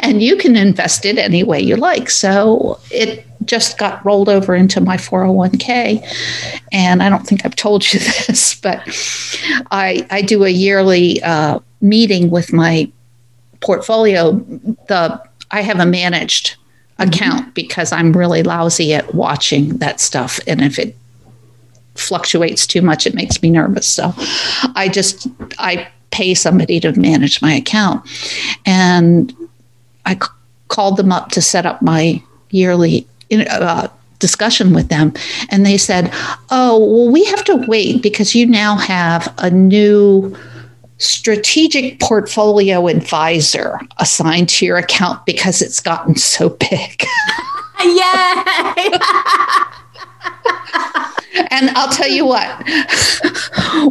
and 0.00 0.22
you 0.22 0.36
can 0.36 0.54
invest 0.56 1.04
it 1.04 1.18
any 1.18 1.42
way 1.42 1.60
you 1.60 1.76
like. 1.76 2.08
So 2.10 2.78
it 2.90 3.26
just 3.48 3.78
got 3.78 4.04
rolled 4.04 4.28
over 4.28 4.54
into 4.54 4.80
my 4.80 4.96
401k. 4.96 6.04
And 6.70 7.02
I 7.02 7.08
don't 7.08 7.26
think 7.26 7.44
I've 7.44 7.56
told 7.56 7.92
you 7.92 7.98
this, 8.26 8.54
but 8.54 8.82
I, 9.70 10.06
I 10.10 10.22
do 10.22 10.44
a 10.44 10.50
yearly 10.50 11.20
uh, 11.22 11.58
meeting 11.80 12.30
with 12.30 12.52
my 12.52 12.90
portfolio. 13.60 14.32
The 14.88 15.20
I 15.50 15.62
have 15.62 15.80
a 15.80 15.86
managed 15.86 16.56
mm-hmm. 16.98 17.08
account 17.08 17.54
because 17.54 17.90
I'm 17.90 18.12
really 18.12 18.42
lousy 18.42 18.94
at 18.94 19.14
watching 19.14 19.78
that 19.78 20.00
stuff. 20.00 20.38
And 20.46 20.62
if 20.62 20.78
it 20.78 20.96
fluctuates 21.94 22.66
too 22.66 22.82
much, 22.82 23.06
it 23.06 23.14
makes 23.14 23.42
me 23.42 23.50
nervous. 23.50 23.86
So 23.86 24.14
I 24.76 24.88
just 24.92 25.26
I 25.58 25.88
pay 26.10 26.34
somebody 26.34 26.80
to 26.80 26.98
manage 26.98 27.42
my 27.42 27.52
account. 27.52 28.08
And 28.64 29.34
I 30.06 30.14
c- 30.14 30.20
called 30.68 30.96
them 30.96 31.12
up 31.12 31.30
to 31.30 31.42
set 31.42 31.66
up 31.66 31.82
my 31.82 32.22
yearly 32.50 33.06
uh, 33.32 33.88
discussion 34.18 34.72
with 34.72 34.88
them, 34.88 35.12
and 35.50 35.64
they 35.64 35.78
said, 35.78 36.12
"Oh, 36.50 36.78
well, 36.78 37.12
we 37.12 37.24
have 37.26 37.44
to 37.44 37.56
wait 37.68 38.02
because 38.02 38.34
you 38.34 38.46
now 38.46 38.76
have 38.76 39.32
a 39.38 39.50
new." 39.50 40.36
strategic 41.00 42.00
portfolio 42.00 42.88
advisor 42.88 43.78
assigned 43.98 44.48
to 44.48 44.66
your 44.66 44.76
account 44.76 45.24
because 45.26 45.62
it's 45.62 45.78
gotten 45.78 46.16
so 46.16 46.48
big. 46.48 47.04
yeah 47.84 48.74
and 51.50 51.70
I'll 51.70 51.92
tell 51.92 52.08
you 52.08 52.24
what, 52.24 52.48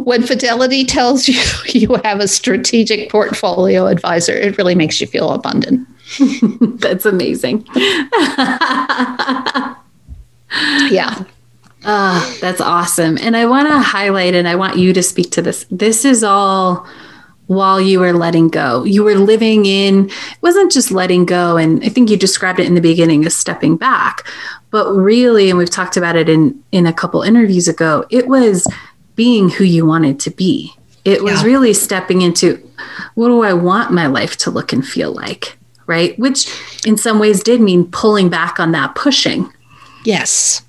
when 0.04 0.22
Fidelity 0.22 0.84
tells 0.84 1.28
you 1.28 1.40
you 1.80 1.96
have 2.04 2.20
a 2.20 2.28
strategic 2.28 3.10
portfolio 3.10 3.86
advisor, 3.86 4.32
it 4.32 4.58
really 4.58 4.74
makes 4.74 5.00
you 5.00 5.06
feel 5.06 5.30
abundant. 5.30 5.86
That's 6.60 7.06
amazing. 7.06 7.66
yeah. 10.90 11.24
Uh, 11.84 12.38
that's 12.40 12.60
awesome. 12.60 13.16
And 13.20 13.36
I 13.36 13.46
want 13.46 13.68
to 13.68 13.78
highlight, 13.78 14.34
and 14.34 14.48
I 14.48 14.56
want 14.56 14.76
you 14.76 14.92
to 14.92 15.02
speak 15.02 15.30
to 15.32 15.42
this. 15.42 15.64
This 15.70 16.04
is 16.04 16.24
all 16.24 16.86
while 17.46 17.80
you 17.80 17.98
were 17.98 18.12
letting 18.12 18.48
go. 18.48 18.84
You 18.84 19.02
were 19.02 19.14
living 19.14 19.64
in, 19.64 20.10
it 20.10 20.42
wasn't 20.42 20.70
just 20.70 20.90
letting 20.90 21.24
go. 21.24 21.56
And 21.56 21.82
I 21.82 21.88
think 21.88 22.10
you 22.10 22.16
described 22.16 22.60
it 22.60 22.66
in 22.66 22.74
the 22.74 22.80
beginning 22.80 23.24
as 23.24 23.34
stepping 23.34 23.76
back, 23.76 24.26
but 24.70 24.92
really, 24.92 25.48
and 25.48 25.58
we've 25.58 25.70
talked 25.70 25.96
about 25.96 26.14
it 26.14 26.28
in, 26.28 26.62
in 26.72 26.86
a 26.86 26.92
couple 26.92 27.22
interviews 27.22 27.66
ago, 27.66 28.04
it 28.10 28.28
was 28.28 28.66
being 29.14 29.48
who 29.48 29.64
you 29.64 29.86
wanted 29.86 30.20
to 30.20 30.30
be. 30.30 30.74
It 31.04 31.22
was 31.22 31.42
yeah. 31.42 31.48
really 31.48 31.72
stepping 31.72 32.20
into 32.20 32.56
what 33.14 33.28
do 33.28 33.42
I 33.42 33.54
want 33.54 33.92
my 33.92 34.06
life 34.06 34.36
to 34.38 34.50
look 34.50 34.72
and 34.72 34.86
feel 34.86 35.12
like? 35.12 35.57
Right? 35.88 36.16
Which 36.18 36.46
in 36.86 36.96
some 36.96 37.18
ways 37.18 37.42
did 37.42 37.60
mean 37.60 37.90
pulling 37.90 38.28
back 38.28 38.60
on 38.60 38.70
that 38.72 38.94
pushing. 38.94 39.52
Yes. 40.04 40.62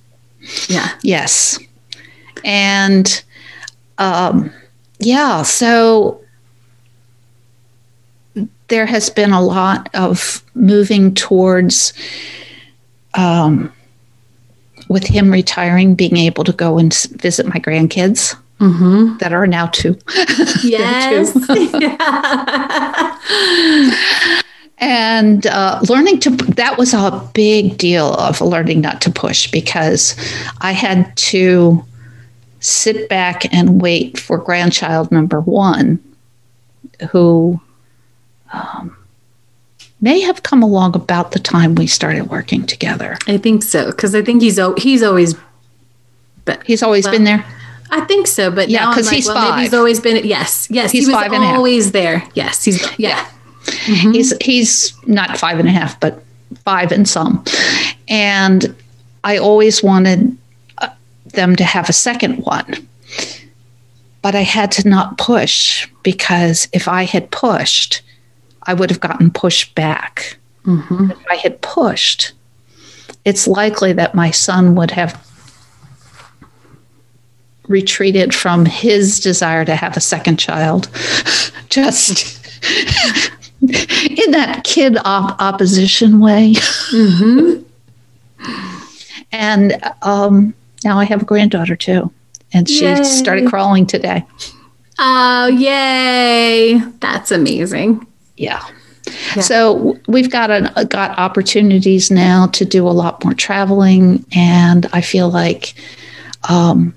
Yeah. 0.67 0.89
Yes. 1.03 1.59
And 2.43 3.23
um, 3.99 4.51
yeah, 4.99 5.43
so 5.43 6.21
there 8.69 8.85
has 8.85 9.09
been 9.09 9.31
a 9.31 9.41
lot 9.41 9.89
of 9.93 10.43
moving 10.55 11.13
towards 11.13 11.93
um, 13.13 13.71
with 14.87 15.03
him 15.03 15.31
retiring, 15.31 15.95
being 15.95 16.15
able 16.17 16.43
to 16.45 16.53
go 16.53 16.79
and 16.79 16.93
visit 16.93 17.45
my 17.45 17.59
grandkids. 17.59 18.35
Mm-hmm. 18.59 19.17
That 19.19 19.31
are 19.31 19.47
now 19.47 19.67
two. 19.67 19.97
Yes. 20.63 21.31
two. 21.47 21.69
and 24.81 25.45
uh, 25.47 25.79
learning 25.89 26.19
to 26.19 26.29
that 26.29 26.77
was 26.77 26.93
a 26.93 27.29
big 27.33 27.77
deal 27.77 28.13
of 28.15 28.39
learning 28.41 28.81
not 28.81 29.01
to 29.01 29.11
push 29.11 29.49
because 29.51 30.15
i 30.61 30.71
had 30.71 31.15
to 31.17 31.83
sit 32.59 33.07
back 33.09 33.51
and 33.53 33.81
wait 33.81 34.17
for 34.19 34.37
grandchild 34.37 35.11
number 35.11 35.39
one 35.41 35.99
who 37.11 37.59
um, 38.53 38.95
may 40.01 40.19
have 40.21 40.43
come 40.43 40.61
along 40.63 40.95
about 40.95 41.31
the 41.31 41.39
time 41.39 41.75
we 41.75 41.87
started 41.87 42.29
working 42.29 42.65
together 42.65 43.17
I 43.27 43.37
think 43.37 43.63
so 43.63 43.87
because 43.91 44.15
I 44.15 44.21
think 44.21 44.41
he's 44.41 44.59
he's 44.77 45.03
always. 45.03 45.35
But 46.45 46.65
he's 46.65 46.81
always 46.81 47.05
Well, 47.05 47.13
been 47.13 47.25
there 47.25 47.45
I 47.91 48.01
think 48.01 48.27
so, 48.27 48.51
but 48.51 48.69
Yeah, 48.69 48.89
because 48.89 49.07
like, 49.07 49.15
he's 49.15 49.27
well, 49.27 49.35
five. 49.35 49.61
he's 49.61 49.73
always 49.73 49.99
been. 49.99 50.25
Yes, 50.25 50.67
yes, 50.69 50.91
He's 50.91 51.05
he 51.07 51.11
was 51.13 51.21
five 51.21 51.31
and 51.31 51.43
a 51.43 51.47
half. 51.47 51.55
always 51.57 51.91
there. 51.91 52.23
Yes, 52.33 52.63
he's 52.63 52.85
yeah. 52.99 53.27
He's 53.73 54.33
he's 54.41 54.93
not 55.07 55.37
five 55.37 55.59
and 55.59 55.67
a 55.67 55.71
half 55.71 55.99
but 55.99 56.23
five 56.65 56.91
and 56.91 57.07
some. 57.07 57.43
And 58.07 58.75
i 59.23 59.37
always 59.37 59.83
wanted 59.83 60.37
uh, 60.79 60.89
them 61.33 61.55
to 61.55 61.63
have 61.63 61.89
a 61.89 61.93
second 61.93 62.37
one. 62.45 62.87
But 64.21 64.35
i 64.35 64.41
had 64.41 64.71
to 64.73 64.87
not 64.87 65.17
push 65.17 65.87
because 66.03 66.67
if 66.73 66.87
i 66.87 67.03
had 67.03 67.31
pushed 67.31 68.01
i 68.63 68.73
would 68.73 68.89
have 68.89 68.99
gotten 68.99 69.31
pushed 69.31 69.75
back. 69.75 70.37
Mhm. 70.65 71.11
if 71.11 71.17
i 71.31 71.35
had 71.35 71.61
pushed 71.61 72.33
it's 73.25 73.47
likely 73.47 73.93
that 73.93 74.13
my 74.15 74.31
son 74.31 74.75
would 74.75 74.91
have 74.91 75.25
retreated 77.67 78.33
from 78.33 78.65
his 78.65 79.19
desire 79.19 79.63
to 79.63 79.75
have 79.75 79.95
a 79.95 79.99
second 80.01 80.37
child. 80.37 80.89
Just 81.69 82.39
in 83.61 84.31
that 84.31 84.61
kid 84.63 84.97
op- 85.03 85.39
opposition 85.41 86.19
way. 86.19 86.53
Mhm. 86.91 87.63
And 89.31 89.77
um, 90.01 90.53
now 90.83 90.97
I 90.97 91.05
have 91.05 91.21
a 91.21 91.25
granddaughter 91.25 91.75
too. 91.75 92.11
And 92.53 92.67
she 92.67 92.85
Yay. 92.85 93.03
started 93.03 93.47
crawling 93.47 93.85
today. 93.85 94.25
Oh, 94.97 95.47
yay! 95.47 96.79
That's 96.99 97.31
amazing. 97.31 98.05
Yeah. 98.37 98.65
Yeah. 99.35 99.41
So 99.41 99.97
we've 100.07 100.29
got 100.31 100.51
an, 100.51 100.69
got 100.87 101.17
opportunities 101.17 102.11
now 102.11 102.47
to 102.47 102.65
do 102.65 102.87
a 102.87 102.89
lot 102.91 103.23
more 103.23 103.33
traveling, 103.33 104.25
and 104.35 104.87
I 104.91 105.01
feel 105.01 105.29
like 105.29 105.73
um, 106.49 106.93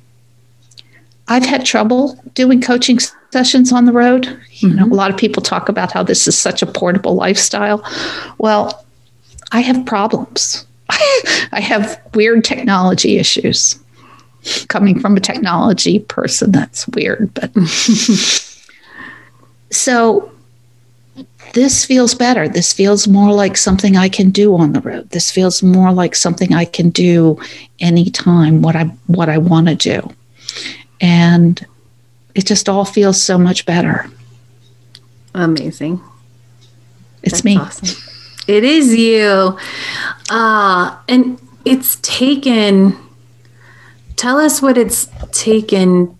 I've 1.29 1.45
had 1.45 1.65
trouble 1.65 2.19
doing 2.35 2.61
coaching 2.61 2.99
sessions 3.33 3.73
on 3.73 3.87
the 3.87 3.93
road. 3.93 4.27
You 4.53 4.69
know, 4.69 4.85
mm-hmm. 4.85 4.93
a 4.93 4.95
lot 4.95 5.11
of 5.11 5.17
people 5.17 5.43
talk 5.43 5.69
about 5.69 5.91
how 5.91 6.03
this 6.03 6.29
is 6.29 6.39
such 6.39 6.63
a 6.63 6.67
portable 6.67 7.15
lifestyle. 7.15 7.85
Well, 8.39 8.85
I 9.51 9.61
have 9.61 9.85
problems. 9.87 10.67
I 10.91 11.61
have 11.61 12.01
weird 12.15 12.45
technology 12.45 13.19
issues. 13.19 13.79
Coming 14.69 15.01
from 15.01 15.17
a 15.17 15.21
technology 15.21 16.01
person, 16.01 16.51
that's 16.51 16.89
weird, 16.89 17.33
but 17.33 17.53
so 19.71 20.33
this 21.53 21.85
feels 21.85 22.15
better. 22.15 22.49
This 22.49 22.73
feels 22.73 23.07
more 23.07 23.33
like 23.33 23.57
something 23.57 23.97
I 23.97 24.09
can 24.09 24.31
do 24.31 24.57
on 24.57 24.73
the 24.73 24.81
road. 24.81 25.11
This 25.11 25.31
feels 25.31 25.63
more 25.63 25.93
like 25.93 26.17
something 26.17 26.55
I 26.55 26.65
can 26.65 26.91
do 26.91 27.39
anytime 27.79 28.63
what 28.63 28.75
I 28.75 28.85
what 29.07 29.29
I 29.29 29.39
want 29.39 29.69
to 29.69 29.77
do. 29.77 30.13
And 31.01 31.65
it 32.35 32.47
just 32.47 32.69
all 32.69 32.85
feels 32.85 33.23
so 33.23 33.39
much 33.39 33.67
better. 33.67 34.07
Amazing. 35.35 36.01
It's 37.23 37.35
That's 37.35 37.45
me. 37.45 37.57
awesome. 37.57 38.03
It 38.49 38.65
is 38.65 38.95
you. 38.95 39.57
Uh, 40.31 40.97
and 41.09 41.41
it's 41.65 41.97
taken, 41.97 42.99
tell 44.17 44.39
us 44.39 44.61
what 44.61 44.77
it's 44.77 45.09
taken 45.31 46.19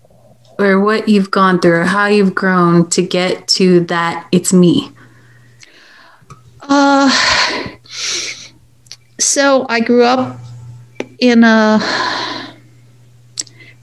or 0.57 0.79
what 0.79 1.09
you've 1.09 1.31
gone 1.31 1.59
through 1.59 1.81
or 1.81 1.83
how 1.83 2.05
you've 2.05 2.35
grown 2.35 2.89
to 2.91 3.01
get 3.01 3.47
to 3.49 3.81
that 3.81 4.27
it's 4.31 4.53
me. 4.53 4.91
Uh, 6.61 7.09
so 9.19 9.65
I 9.67 9.79
grew 9.79 10.03
up 10.03 10.39
in 11.19 11.43
a 11.43 11.79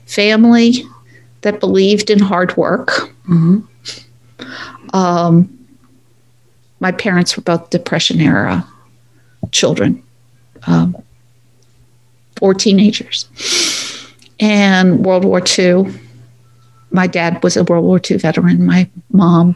family 0.05 0.85
that 1.41 1.59
believed 1.59 2.09
in 2.09 2.19
hard 2.19 2.55
work. 2.57 3.11
Mhm. 3.27 3.63
Um, 4.93 5.57
my 6.79 6.91
parents 6.91 7.37
were 7.37 7.43
both 7.43 7.69
Depression 7.69 8.19
era 8.19 8.65
children 9.51 10.01
um, 10.67 10.95
or 12.41 12.53
teenagers. 12.53 13.27
And 14.39 15.05
World 15.05 15.23
War 15.25 15.41
II, 15.57 15.93
my 16.91 17.07
dad 17.07 17.41
was 17.43 17.55
a 17.55 17.63
World 17.63 17.85
War 17.85 18.01
II 18.09 18.17
veteran. 18.17 18.65
My 18.65 18.89
mom 19.11 19.55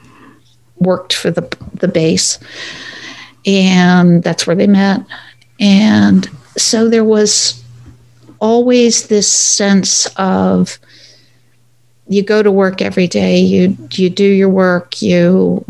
worked 0.77 1.13
for 1.13 1.31
the, 1.31 1.41
the 1.73 1.87
base, 1.87 2.39
and 3.45 4.23
that's 4.23 4.45
where 4.45 4.55
they 4.55 4.67
met. 4.67 5.01
And 5.59 6.29
so 6.57 6.89
there 6.89 7.03
was 7.03 7.63
always 8.39 9.07
this 9.07 9.31
sense 9.31 10.07
of 10.17 10.77
you 12.07 12.21
go 12.23 12.43
to 12.43 12.51
work 12.51 12.81
every 12.81 13.07
day, 13.07 13.39
you 13.39 13.77
you 13.91 14.09
do 14.09 14.25
your 14.25 14.49
work, 14.49 15.01
you 15.01 15.63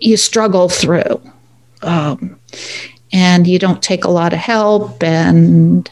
you 0.00 0.16
struggle 0.16 0.68
through, 0.68 1.20
um, 1.82 2.38
and 3.12 3.46
you 3.46 3.58
don't 3.58 3.82
take 3.82 4.04
a 4.04 4.10
lot 4.10 4.32
of 4.32 4.38
help, 4.38 5.02
and 5.02 5.90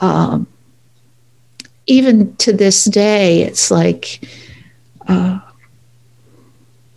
um, 0.00 0.46
even 1.86 2.34
to 2.36 2.52
this 2.52 2.84
day, 2.84 3.42
it's 3.42 3.70
like 3.70 4.20
uh, 5.06 5.38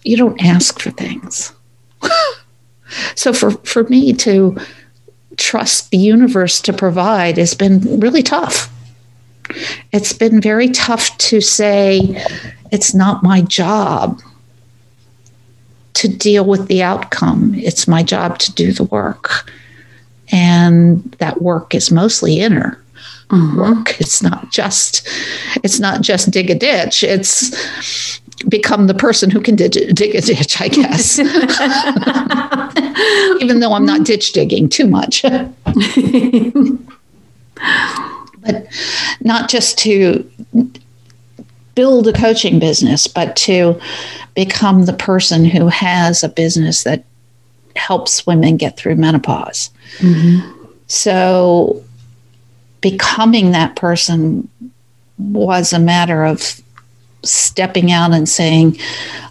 you 0.04 0.18
don't 0.18 0.44
ask 0.44 0.80
for 0.80 0.90
things. 0.92 1.54
so 3.16 3.34
for 3.34 3.52
for 3.52 3.84
me 3.84 4.14
to 4.14 4.58
trust 5.38 5.92
the 5.92 5.98
universe 5.98 6.60
to 6.62 6.74
provide 6.74 7.38
has 7.38 7.54
been 7.54 8.00
really 8.00 8.24
tough 8.24 8.74
it's 9.92 10.14
been 10.14 10.42
very 10.42 10.70
tough 10.70 11.18
to 11.18 11.42
say 11.42 12.24
it's 12.72 12.94
not 12.94 13.24
my 13.24 13.42
job 13.42 14.22
to 15.94 16.08
deal 16.08 16.46
with 16.46 16.68
the 16.68 16.84
outcome. 16.84 17.54
It's 17.56 17.88
my 17.88 18.04
job 18.04 18.38
to 18.40 18.54
do 18.54 18.72
the 18.72 18.84
work. 18.84 19.52
And 20.32 21.04
that 21.20 21.42
work 21.42 21.74
is 21.74 21.90
mostly 21.90 22.40
inner 22.40 22.80
mm-hmm. 23.30 23.60
work. 23.60 24.00
It's 24.00 24.22
not 24.22 24.52
just 24.52 25.08
it's 25.64 25.80
not 25.80 26.02
just 26.02 26.32
dig 26.32 26.50
a 26.50 26.56
ditch. 26.56 27.04
It's 27.04 28.20
become 28.50 28.88
the 28.88 28.94
person 28.94 29.32
who 29.32 29.42
can 29.42 29.56
dig, 29.56 29.72
dig 29.72 30.16
a 30.16 30.22
ditch, 30.22 30.62
I 30.62 30.68
guess. 30.68 31.20
Even 33.42 33.60
though 33.60 33.74
I'm 33.74 33.86
not 33.86 34.06
ditch 34.06 34.34
digging 34.34 34.70
too 34.70 34.88
much. 34.88 35.26
but 38.48 38.66
not 39.22 39.50
just 39.50 39.78
to 39.80 40.30
build 41.76 42.08
a 42.08 42.14
coaching 42.14 42.58
business, 42.58 43.06
but 43.06 43.36
to 43.36 43.80
become 44.34 44.86
the 44.86 44.94
person 44.94 45.46
who 45.46 45.68
has 45.68 46.24
a 46.24 46.30
business 46.30 46.84
that 46.84 47.04
helps 47.76 48.26
women 48.26 48.58
get 48.58 48.76
through 48.78 48.96
menopause. 48.96 49.70
Mm-hmm. 50.00 50.66
So, 50.88 51.84
becoming 52.82 53.52
that 53.52 53.76
person 53.76 54.50
was 55.20 55.72
a 55.72 55.80
matter 55.80 56.24
of 56.24 56.60
stepping 57.24 57.92
out 57.92 58.12
and 58.12 58.28
saying, 58.28 58.80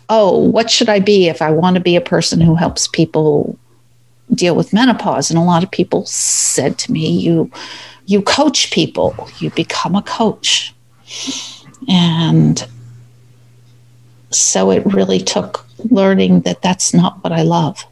Oh, 0.09 0.39
what 0.39 0.71
should 0.71 0.89
I 0.89 1.01
be 1.01 1.27
if 1.27 1.43
I 1.43 1.51
want 1.51 1.75
to 1.75 1.81
be 1.81 1.97
a 1.97 2.01
person 2.01 2.41
who 2.41 2.55
helps 2.55 2.87
people 2.87 3.59
deal 4.33 4.55
with 4.55 4.73
menopause? 4.73 5.31
And 5.31 5.39
a 5.39 5.43
lot 5.43 5.65
of 5.65 5.71
people 5.71 6.07
said 6.07 6.79
to 6.79 6.93
me, 6.93 7.09
You 7.09 7.51
you 8.07 8.23
coach 8.23 8.71
people, 8.71 9.29
you 9.39 9.51
become 9.51 9.95
a 9.95 10.03
coach. 10.03 10.75
And 11.89 12.67
so 14.31 14.71
it 14.71 14.85
really 14.87 15.21
took 15.21 15.67
learning 15.91 16.41
that 16.41 16.63
that's 16.63 16.95
not 16.95 17.23
what 17.23 17.33
I 17.33 17.43
love. 17.43 17.85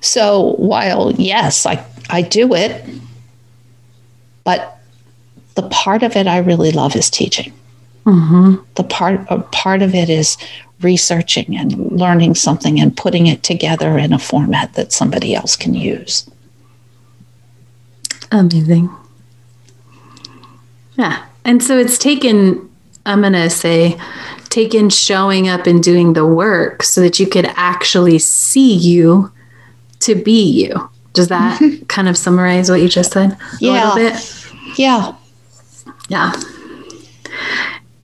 So 0.00 0.54
while, 0.56 1.12
yes, 1.12 1.64
I, 1.64 1.84
I 2.10 2.22
do 2.22 2.54
it, 2.54 2.84
but 4.42 4.80
the 5.54 5.62
part 5.68 6.02
of 6.02 6.16
it 6.16 6.26
I 6.26 6.38
really 6.38 6.72
love 6.72 6.96
is 6.96 7.08
teaching. 7.08 7.52
Mm-hmm. 8.04 8.56
The 8.74 8.84
part, 8.84 9.52
part 9.52 9.80
of 9.80 9.94
it 9.94 10.10
is 10.10 10.36
researching 10.82 11.56
and 11.56 11.92
learning 11.92 12.34
something 12.34 12.80
and 12.80 12.96
putting 12.96 13.26
it 13.26 13.42
together 13.42 13.98
in 13.98 14.12
a 14.12 14.18
format 14.18 14.74
that 14.74 14.92
somebody 14.92 15.34
else 15.34 15.56
can 15.56 15.74
use. 15.74 16.28
Amazing. 18.30 18.90
Yeah. 20.96 21.24
And 21.44 21.62
so 21.62 21.78
it's 21.78 21.98
taken, 21.98 22.70
I'm 23.04 23.20
going 23.20 23.32
to 23.32 23.50
say, 23.50 23.98
taken 24.48 24.90
showing 24.90 25.48
up 25.48 25.66
and 25.66 25.82
doing 25.82 26.12
the 26.12 26.26
work 26.26 26.82
so 26.82 27.00
that 27.00 27.18
you 27.18 27.26
could 27.26 27.46
actually 27.56 28.18
see 28.18 28.74
you 28.74 29.32
to 30.00 30.14
be 30.14 30.42
you. 30.42 30.90
Does 31.12 31.28
that 31.28 31.60
mm-hmm. 31.60 31.84
kind 31.88 32.08
of 32.08 32.16
summarize 32.16 32.70
what 32.70 32.80
you 32.80 32.88
just 32.88 33.12
said? 33.12 33.36
Yeah. 33.60 34.18
Yeah. 34.76 35.14
Yeah. 36.08 36.32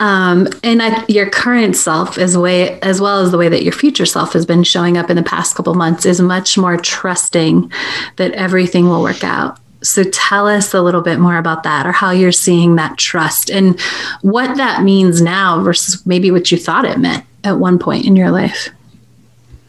Um, 0.00 0.48
and 0.62 0.80
I, 0.80 1.04
your 1.08 1.28
current 1.28 1.76
self, 1.76 2.18
as 2.18 2.38
way 2.38 2.80
as 2.80 3.00
well 3.00 3.20
as 3.20 3.32
the 3.32 3.38
way 3.38 3.48
that 3.48 3.64
your 3.64 3.72
future 3.72 4.06
self 4.06 4.32
has 4.32 4.46
been 4.46 4.62
showing 4.62 4.96
up 4.96 5.10
in 5.10 5.16
the 5.16 5.22
past 5.22 5.56
couple 5.56 5.74
months, 5.74 6.06
is 6.06 6.20
much 6.20 6.56
more 6.56 6.76
trusting 6.76 7.72
that 8.16 8.32
everything 8.32 8.88
will 8.88 9.02
work 9.02 9.24
out. 9.24 9.58
So 9.82 10.04
tell 10.04 10.46
us 10.46 10.74
a 10.74 10.82
little 10.82 11.02
bit 11.02 11.18
more 11.18 11.36
about 11.36 11.64
that, 11.64 11.86
or 11.86 11.92
how 11.92 12.10
you're 12.12 12.32
seeing 12.32 12.76
that 12.76 12.96
trust, 12.96 13.50
and 13.50 13.80
what 14.22 14.56
that 14.56 14.82
means 14.82 15.20
now 15.20 15.62
versus 15.62 16.04
maybe 16.06 16.30
what 16.30 16.52
you 16.52 16.58
thought 16.58 16.84
it 16.84 16.98
meant 16.98 17.24
at 17.44 17.58
one 17.58 17.78
point 17.78 18.04
in 18.06 18.16
your 18.16 18.30
life. 18.30 18.70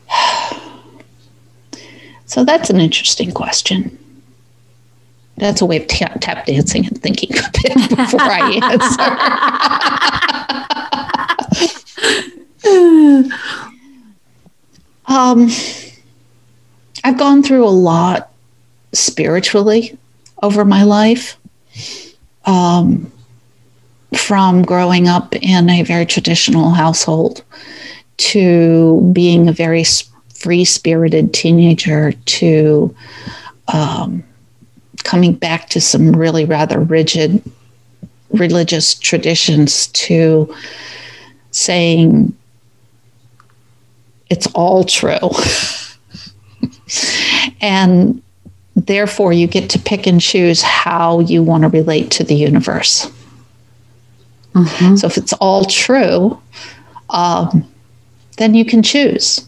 So 2.26 2.44
that's 2.46 2.70
an 2.70 2.80
interesting 2.80 3.32
question. 3.32 3.98
That's 5.39 5.62
a 5.62 5.65
way 5.65 5.78
of 5.78 5.88
tap, 5.88 6.19
tap 6.21 6.45
dancing 6.45 6.86
and 6.86 7.02
thinking 7.02 7.36
a 7.38 7.41
bit 7.54 7.89
before 7.97 8.21
I 8.21 8.60
answer. 8.71 9.02
um, 15.08 15.49
I've 17.04 17.17
gone 17.17 17.41
through 17.41 17.65
a 17.65 17.69
lot 17.69 18.32
spiritually 18.93 19.97
over 20.43 20.63
my 20.65 20.84
life. 20.84 21.36
Um, 22.45 23.12
from 24.17 24.63
growing 24.63 25.08
up 25.08 25.36
in 25.36 25.69
a 25.69 25.84
very 25.84 26.06
traditional 26.06 26.71
household 26.71 27.43
to 28.17 29.10
being 29.13 29.47
a 29.47 29.54
very 29.54 29.84
free 30.34 30.65
spirited 30.65 31.34
teenager 31.34 32.12
to 32.12 32.95
um, 33.73 34.23
coming 35.03 35.33
back 35.33 35.69
to 35.69 35.81
some 35.81 36.15
really 36.15 36.45
rather 36.45 36.79
rigid 36.79 37.41
religious 38.31 38.93
traditions 38.93 39.88
to 39.88 40.53
saying 41.51 42.35
it's 44.29 44.47
all 44.47 44.83
true. 44.83 45.17
and 47.62 48.21
therefore, 48.75 49.33
you 49.33 49.47
get 49.47 49.69
to 49.71 49.79
pick 49.79 50.07
and 50.07 50.21
choose 50.21 50.62
how 50.62 51.19
you 51.19 51.43
want 51.43 51.63
to 51.63 51.69
relate 51.69 52.12
to 52.12 52.23
the 52.23 52.35
universe. 52.35 53.12
Mm-hmm. 54.53 54.95
So, 54.95 55.07
if 55.07 55.17
it's 55.17 55.33
all 55.33 55.65
true, 55.65 56.39
um, 57.09 57.69
then 58.38 58.53
you 58.53 58.65
can 58.65 58.83
choose. 58.83 59.45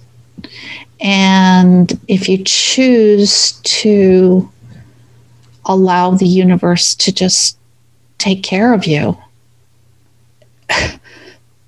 And 0.99 1.99
if 2.07 2.29
you 2.29 2.43
choose 2.43 3.53
to 3.63 4.49
allow 5.65 6.11
the 6.11 6.27
universe 6.27 6.95
to 6.95 7.11
just 7.11 7.57
take 8.17 8.43
care 8.43 8.73
of 8.73 8.85
you. 8.85 9.17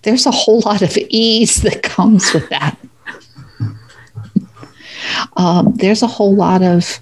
There's 0.04 0.26
a 0.26 0.32
whole 0.32 0.62
lot 0.62 0.82
of 0.82 0.98
ease 1.10 1.62
that 1.62 1.84
comes 1.84 2.34
with 2.34 2.50
that. 2.50 2.78
Um, 5.36 5.74
there's 5.76 6.02
a 6.02 6.08
whole 6.08 6.34
lot 6.34 6.64
of, 6.64 7.00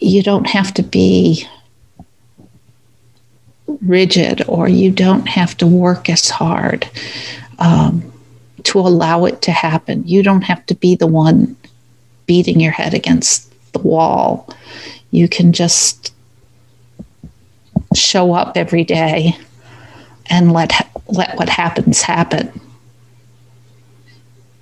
you 0.00 0.22
don't 0.22 0.48
have 0.48 0.74
to 0.74 0.82
be 0.82 1.46
rigid 3.82 4.42
or 4.48 4.68
you 4.68 4.90
don't 4.90 5.28
have 5.28 5.56
to 5.58 5.66
work 5.66 6.10
as 6.10 6.28
hard 6.28 6.88
um, 7.58 8.12
to 8.64 8.80
allow 8.80 9.24
it 9.24 9.42
to 9.42 9.52
happen. 9.52 10.06
You 10.06 10.22
don't 10.22 10.42
have 10.42 10.64
to 10.66 10.74
be 10.74 10.96
the 10.96 11.06
one 11.06 11.56
beating 12.26 12.60
your 12.60 12.72
head 12.72 12.94
against 12.94 13.52
the 13.72 13.78
wall 13.78 14.48
you 15.10 15.28
can 15.28 15.52
just 15.52 16.12
show 17.94 18.32
up 18.32 18.56
every 18.56 18.84
day 18.84 19.36
and 20.28 20.52
let 20.52 20.72
let 21.08 21.36
what 21.36 21.48
happens 21.48 22.02
happen. 22.02 22.48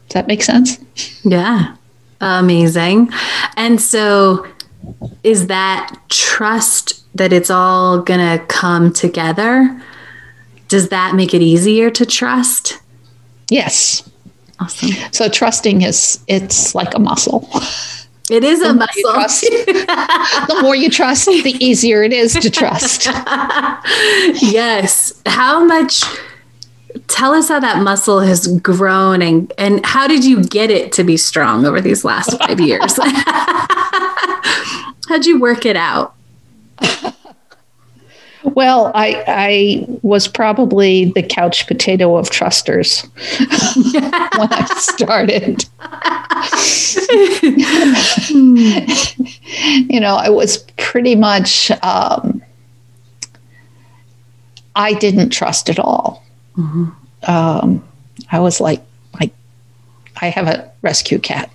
Does 0.09 0.15
that 0.15 0.27
make 0.27 0.43
sense? 0.43 0.79
Yeah. 1.25 1.77
Amazing. 2.21 3.11
And 3.57 3.81
so 3.81 4.47
is 5.23 5.47
that 5.49 5.97
trust 6.09 7.03
that 7.17 7.33
it's 7.33 7.51
all 7.51 8.01
going 8.01 8.21
to 8.21 8.45
come 8.47 8.93
together? 8.93 9.83
Does 10.69 10.91
that 10.91 11.15
make 11.15 11.35
it 11.35 11.43
easier 11.43 11.91
to 11.91 12.07
trust? 12.07 12.81
Yes. 13.51 14.09
Awesome. 14.61 14.91
So 15.13 15.29
trusting 15.29 15.83
is 15.83 16.23
it's 16.29 16.75
like 16.75 16.95
a 16.95 16.99
muscle. 16.99 17.49
It 18.31 18.43
is 18.43 18.61
the 18.61 18.71
a 18.71 18.75
muscle. 18.75 19.13
The 20.47 20.59
more 20.63 20.75
you 20.75 20.91
trust, 20.91 21.27
the 21.27 21.57
easier 21.61 22.03
it 22.03 22.13
is 22.13 22.33
to 22.35 22.51
trust. 22.51 23.07
yes. 24.43 25.21
How 25.27 25.63
much? 25.65 26.03
Tell 27.09 27.35
us 27.35 27.49
how 27.49 27.61
that 27.61 27.83
muscle 27.83 28.21
has 28.21 28.47
grown 28.59 29.21
and 29.21 29.53
and 29.59 29.85
how 29.85 30.07
did 30.07 30.25
you 30.25 30.43
get 30.45 30.71
it 30.71 30.93
to 30.93 31.05
be 31.05 31.17
strong 31.17 31.67
over 31.67 31.81
these 31.81 32.05
last 32.05 32.39
five 32.39 32.61
years? 32.61 32.97
How'd 35.09 35.27
you 35.27 35.41
work 35.41 35.67
it 35.67 35.77
out? 35.77 36.15
Well, 38.45 38.93
I 38.95 39.25
I 39.27 39.87
was 40.03 40.29
probably 40.29 41.07
the 41.07 41.23
couch 41.23 41.67
potato 41.67 42.17
of 42.17 42.29
trusters 42.29 43.01
when 43.91 44.49
I 44.53 44.67
started. 44.77 45.65
you 49.91 50.01
know, 50.01 50.17
I 50.17 50.29
was 50.29 50.59
pretty 50.77 51.15
much 51.15 51.71
um, 51.83 52.43
I 54.77 54.93
didn't 54.93 55.31
trust 55.31 55.71
at 55.71 55.79
all. 55.79 56.23
Mm-hmm. 56.57 56.91
Um, 57.27 57.83
I 58.31 58.41
was 58.41 58.61
like, 58.61 58.83
like 59.19 59.33
I 60.21 60.29
have 60.29 60.47
a 60.49 60.71
rescue 60.83 61.19
cat. 61.19 61.51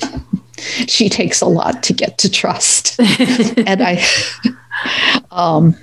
she 0.86 1.08
takes 1.08 1.40
a 1.40 1.46
lot 1.46 1.82
to 1.84 1.94
get 1.94 2.18
to 2.18 2.30
trust, 2.30 3.00
and 3.00 3.82
I. 3.82 4.04
Um, 5.30 5.74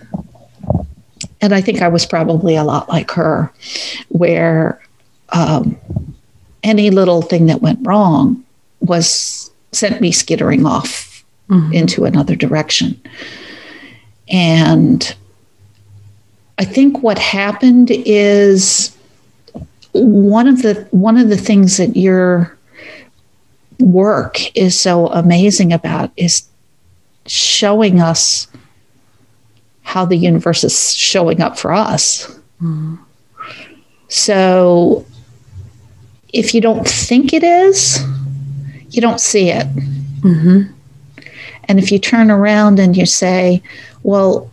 and 1.43 1.53
I 1.53 1.59
think 1.59 1.81
I 1.81 1.89
was 1.89 2.05
probably 2.05 2.55
a 2.55 2.63
lot 2.63 2.87
like 2.87 3.11
her, 3.11 3.51
where 4.07 4.81
um, 5.33 5.77
any 6.63 6.89
little 6.89 7.21
thing 7.21 7.47
that 7.47 7.61
went 7.61 7.85
wrong 7.85 8.41
was 8.79 9.51
sent 9.73 9.99
me 9.99 10.13
skittering 10.13 10.65
off 10.65 11.25
mm-hmm. 11.49 11.73
into 11.73 12.05
another 12.05 12.37
direction. 12.37 12.99
And 14.29 15.13
I 16.57 16.63
think 16.63 17.03
what 17.03 17.19
happened 17.19 17.91
is 17.91 18.95
one 19.91 20.47
of 20.47 20.61
the 20.61 20.87
one 20.91 21.17
of 21.17 21.27
the 21.27 21.37
things 21.37 21.75
that 21.75 21.97
your 21.97 22.57
work 23.81 24.55
is 24.55 24.79
so 24.79 25.07
amazing 25.07 25.73
about 25.73 26.09
is 26.15 26.47
showing 27.25 27.99
us 27.99 28.47
how 29.93 30.03
the 30.03 30.17
universe 30.17 30.63
is 30.63 30.95
showing 30.95 31.39
up 31.39 31.55
for 31.55 31.71
us. 31.71 32.25
Mm-hmm. 32.59 32.95
So 34.07 35.05
if 36.33 36.55
you 36.55 36.61
don't 36.61 36.87
think 36.87 37.31
it 37.31 37.43
is, 37.43 38.03
you 38.89 39.01
don't 39.01 39.21
see 39.21 39.51
it. 39.51 39.67
Mm-hmm. 40.21 40.73
And 41.65 41.79
if 41.79 41.91
you 41.91 41.99
turn 41.99 42.31
around 42.31 42.79
and 42.79 42.97
you 42.97 43.05
say, 43.05 43.61
well, 44.01 44.49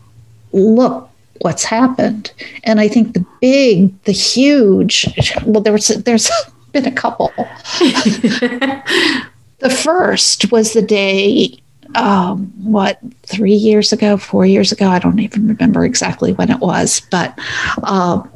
look 0.53 1.09
what's 1.41 1.65
happened. 1.65 2.31
And 2.65 2.79
I 2.79 2.89
think 2.89 3.15
the 3.15 3.25
big, 3.41 3.99
the 4.05 4.13
huge, 4.13 5.09
well, 5.47 5.63
there 5.63 5.73
was, 5.73 5.89
there's 5.89 6.31
been 6.73 6.85
a 6.85 6.93
couple. 6.93 7.33
the 7.79 9.71
first 9.71 10.53
was 10.53 10.75
the 10.75 10.83
day 10.83 11.59
um, 11.95 12.53
what 12.63 12.99
three 13.23 13.55
years 13.55 13.93
ago, 13.93 14.17
four 14.17 14.47
years 14.47 14.73
ago. 14.73 14.89
I 14.89 14.99
don't 14.99 15.21
even 15.21 15.49
remember 15.49 15.85
exactly 15.85 16.33
when 16.33 16.51
it 16.51 16.61
was, 16.61 17.01
but 17.11 17.39
um, 17.83 18.31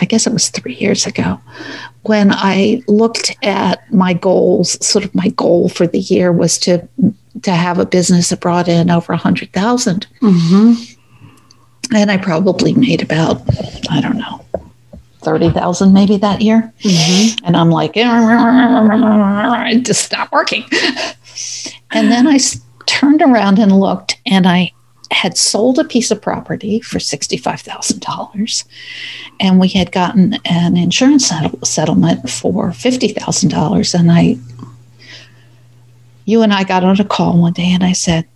I 0.00 0.04
guess 0.06 0.26
it 0.26 0.32
was 0.32 0.48
three 0.48 0.74
years 0.74 1.06
ago 1.06 1.40
when 2.02 2.32
I 2.32 2.82
looked 2.88 3.36
at 3.42 3.92
my 3.92 4.12
goals. 4.12 4.84
Sort 4.86 5.04
of 5.04 5.14
my 5.14 5.28
goal 5.28 5.68
for 5.68 5.86
the 5.86 6.00
year 6.00 6.32
was 6.32 6.58
to 6.58 6.86
to 7.42 7.52
have 7.52 7.78
a 7.78 7.86
business 7.86 8.28
that 8.30 8.40
brought 8.40 8.68
in 8.68 8.90
over 8.90 9.12
a 9.12 9.16
hundred 9.16 9.52
thousand, 9.52 10.06
mm-hmm. 10.20 10.74
and 11.94 12.10
I 12.10 12.16
probably 12.16 12.74
made 12.74 13.02
about 13.02 13.42
I 13.90 14.00
don't 14.00 14.18
know 14.18 14.44
thirty 15.20 15.50
thousand 15.50 15.92
maybe 15.92 16.16
that 16.18 16.42
year, 16.42 16.72
mm-hmm. 16.80 17.44
and 17.46 17.56
I'm 17.56 17.70
like, 17.70 17.92
it 19.70 19.84
just 19.84 20.04
stopped 20.04 20.32
working. 20.32 20.64
And 21.90 22.10
then 22.10 22.26
I 22.26 22.38
turned 22.86 23.22
around 23.22 23.58
and 23.58 23.78
looked, 23.78 24.20
and 24.26 24.46
I 24.46 24.72
had 25.10 25.36
sold 25.36 25.78
a 25.78 25.84
piece 25.84 26.10
of 26.10 26.20
property 26.20 26.80
for 26.80 26.98
$65,000 26.98 28.64
and 29.40 29.60
we 29.60 29.68
had 29.68 29.92
gotten 29.92 30.34
an 30.44 30.76
insurance 30.76 31.30
settlement 31.62 32.28
for 32.28 32.70
$50,000 32.70 33.94
and 33.98 34.10
I 34.12 34.36
you 36.26 36.42
and 36.42 36.52
I 36.54 36.64
got 36.64 36.84
on 36.84 36.98
a 36.98 37.04
call 37.04 37.38
one 37.38 37.52
day 37.52 37.70
and 37.72 37.84
I 37.84 37.92
said, 37.92 38.26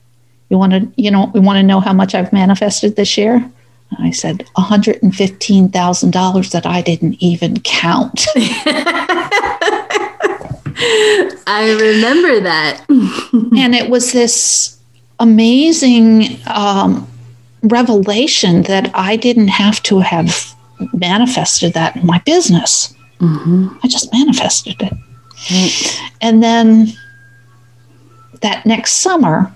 "You 0.50 0.58
want 0.58 0.72
to 0.72 0.86
you 0.96 1.10
know, 1.10 1.30
we 1.32 1.40
want 1.40 1.56
to 1.56 1.62
know 1.62 1.80
how 1.80 1.94
much 1.94 2.14
I've 2.14 2.34
manifested 2.34 2.96
this 2.96 3.16
year?" 3.16 3.36
And 3.36 4.06
I 4.06 4.10
said, 4.10 4.44
$115,000 4.56 6.50
that 6.50 6.66
I 6.66 6.82
didn't 6.82 7.22
even 7.22 7.60
count. 7.60 8.26
I 10.80 11.76
remember 11.80 12.40
that. 12.40 12.84
and 12.88 13.74
it 13.74 13.90
was 13.90 14.12
this 14.12 14.78
amazing 15.18 16.38
um, 16.46 17.06
revelation 17.62 18.62
that 18.62 18.90
I 18.94 19.16
didn't 19.16 19.48
have 19.48 19.82
to 19.84 20.00
have 20.00 20.54
manifested 20.92 21.74
that 21.74 21.96
in 21.96 22.06
my 22.06 22.20
business. 22.24 22.94
Mm-hmm. 23.20 23.68
I 23.82 23.88
just 23.88 24.12
manifested 24.12 24.80
it. 24.80 24.92
Right. 25.50 26.00
And 26.20 26.42
then 26.42 26.92
that 28.40 28.64
next 28.66 28.94
summer, 28.94 29.52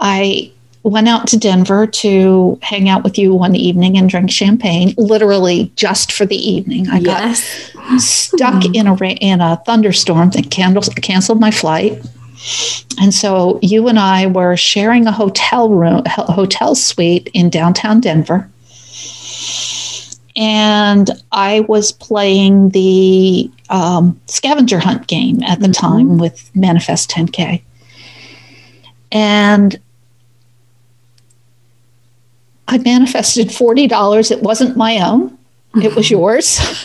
I 0.00 0.51
went 0.82 1.08
out 1.08 1.28
to 1.28 1.38
Denver 1.38 1.86
to 1.86 2.58
hang 2.62 2.88
out 2.88 3.04
with 3.04 3.18
you 3.18 3.32
one 3.32 3.54
evening 3.54 3.96
and 3.96 4.08
drink 4.08 4.30
champagne, 4.30 4.94
literally 4.96 5.70
just 5.76 6.12
for 6.12 6.26
the 6.26 6.36
evening. 6.36 6.88
I 6.88 6.98
yes. 6.98 7.72
got 7.72 8.00
stuck 8.00 8.64
in 8.74 8.86
a 8.86 8.94
in 8.96 9.40
a 9.40 9.62
thunderstorm 9.64 10.30
that 10.30 10.50
canceled 10.50 11.40
my 11.40 11.50
flight. 11.50 12.02
And 13.00 13.14
so 13.14 13.60
you 13.62 13.88
and 13.88 13.98
I 13.98 14.26
were 14.26 14.56
sharing 14.56 15.06
a 15.06 15.12
hotel 15.12 15.68
room, 15.68 16.02
hotel 16.06 16.74
suite 16.74 17.30
in 17.32 17.50
downtown 17.50 18.00
Denver. 18.00 18.48
And 20.34 21.10
I 21.30 21.60
was 21.60 21.92
playing 21.92 22.70
the 22.70 23.50
um, 23.68 24.18
scavenger 24.26 24.78
hunt 24.78 25.06
game 25.06 25.42
at 25.42 25.60
the 25.60 25.66
mm-hmm. 25.66 25.72
time 25.72 26.18
with 26.18 26.50
Manifest 26.54 27.10
10K. 27.10 27.62
And 29.12 29.78
I 32.68 32.78
manifested 32.78 33.48
$40. 33.48 34.30
It 34.30 34.42
wasn't 34.42 34.76
my 34.76 34.98
own, 34.98 35.36
it 35.82 35.94
was 35.94 36.10
yours. 36.16 36.58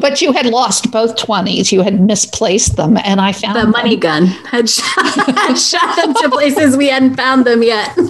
but 0.00 0.20
you 0.20 0.32
had 0.32 0.46
lost 0.46 0.90
both 0.90 1.16
20s. 1.16 1.70
You 1.72 1.82
had 1.82 2.00
misplaced 2.00 2.76
them. 2.76 2.96
And 2.98 3.20
I 3.20 3.32
found 3.32 3.56
the 3.56 3.66
money 3.66 3.96
them. 3.96 4.00
gun 4.00 4.26
had 4.26 4.68
shot, 4.68 5.58
shot 5.58 5.96
them 5.96 6.14
to 6.14 6.28
places 6.30 6.76
we 6.76 6.88
hadn't 6.88 7.14
found 7.16 7.44
them 7.44 7.62
yet. 7.62 7.96
and 7.96 8.08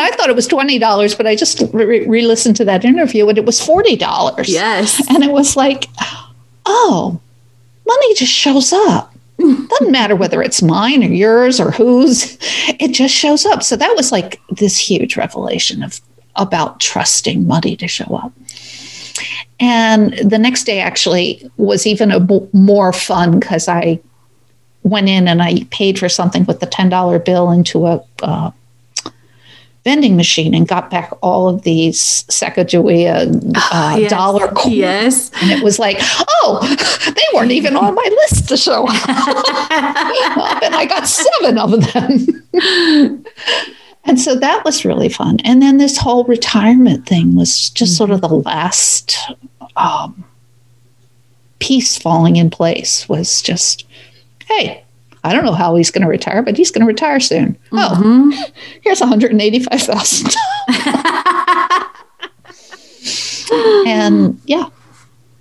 I 0.00 0.10
thought 0.12 0.30
it 0.30 0.36
was 0.36 0.46
$20, 0.48 1.16
but 1.16 1.26
I 1.26 1.34
just 1.34 1.62
re 1.72 2.22
listened 2.22 2.56
to 2.56 2.64
that 2.66 2.84
interview 2.84 3.28
and 3.28 3.36
it 3.36 3.44
was 3.44 3.60
$40. 3.60 4.46
Yes. 4.48 5.02
And 5.10 5.24
it 5.24 5.30
was 5.32 5.56
like, 5.56 5.86
oh, 6.66 7.20
money 7.86 8.14
just 8.14 8.32
shows 8.32 8.72
up. 8.72 9.09
Doesn't 9.40 9.92
matter 9.92 10.16
whether 10.16 10.42
it's 10.42 10.62
mine 10.62 11.02
or 11.02 11.08
yours 11.08 11.60
or 11.60 11.70
whose, 11.70 12.36
it 12.78 12.92
just 12.92 13.14
shows 13.14 13.46
up. 13.46 13.62
So 13.62 13.76
that 13.76 13.94
was 13.96 14.12
like 14.12 14.40
this 14.50 14.78
huge 14.78 15.16
revelation 15.16 15.82
of 15.82 16.00
about 16.36 16.80
trusting 16.80 17.46
money 17.46 17.76
to 17.76 17.88
show 17.88 18.14
up. 18.16 18.32
And 19.58 20.14
the 20.18 20.38
next 20.38 20.64
day 20.64 20.80
actually 20.80 21.50
was 21.56 21.86
even 21.86 22.10
a 22.10 22.20
b- 22.20 22.48
more 22.52 22.92
fun 22.92 23.38
because 23.38 23.68
I 23.68 24.00
went 24.82 25.08
in 25.08 25.28
and 25.28 25.42
I 25.42 25.64
paid 25.70 25.98
for 25.98 26.08
something 26.08 26.44
with 26.44 26.60
the 26.60 26.66
$10 26.66 27.24
bill 27.24 27.50
into 27.50 27.86
a 27.86 28.02
uh, 28.22 28.50
vending 29.84 30.16
machine 30.16 30.54
and 30.54 30.68
got 30.68 30.90
back 30.90 31.12
all 31.22 31.48
of 31.48 31.62
these 31.62 32.24
Sacagawea 32.24 33.26
uh, 33.56 33.70
oh, 33.72 33.96
yes. 33.96 34.10
dollar 34.10 34.48
coins. 34.48 34.74
Yes. 34.74 35.30
And 35.40 35.50
it 35.50 35.64
was 35.64 35.78
like, 35.78 35.96
oh, 36.00 36.60
they 37.14 37.36
weren't 37.36 37.52
even 37.52 37.76
on 37.76 37.94
my 37.94 38.08
list 38.22 38.48
to 38.50 38.56
show 38.56 38.86
up. 38.86 39.08
and 40.62 40.74
I 40.74 40.86
got 40.86 41.06
seven 41.06 41.58
of 41.58 41.92
them. 41.92 43.24
And 44.04 44.18
so 44.18 44.34
that 44.34 44.64
was 44.64 44.84
really 44.84 45.10
fun. 45.10 45.40
And 45.44 45.60
then 45.60 45.76
this 45.76 45.98
whole 45.98 46.24
retirement 46.24 47.06
thing 47.06 47.34
was 47.34 47.68
just 47.70 47.92
mm-hmm. 47.92 47.96
sort 47.98 48.10
of 48.10 48.22
the 48.22 48.28
last 48.28 49.18
um, 49.76 50.24
piece 51.58 51.98
falling 51.98 52.36
in 52.36 52.50
place 52.50 53.08
was 53.08 53.42
just, 53.42 53.86
hey, 54.46 54.82
I 55.22 55.32
don't 55.32 55.44
know 55.44 55.52
how 55.52 55.74
he's 55.76 55.90
going 55.90 56.02
to 56.02 56.08
retire, 56.08 56.42
but 56.42 56.56
he's 56.56 56.70
going 56.70 56.80
to 56.80 56.86
retire 56.86 57.20
soon. 57.20 57.58
Oh, 57.72 57.94
mm-hmm. 57.96 58.30
Oh, 58.32 58.44
here's 58.82 59.00
185,000. 59.00 60.34
and 63.86 64.40
yeah, 64.46 64.68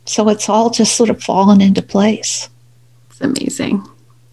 so 0.05 0.27
it's 0.29 0.49
all 0.49 0.69
just 0.69 0.95
sort 0.95 1.09
of 1.09 1.23
fallen 1.23 1.61
into 1.61 1.81
place. 1.81 2.49
It's 3.09 3.21
amazing. 3.21 3.85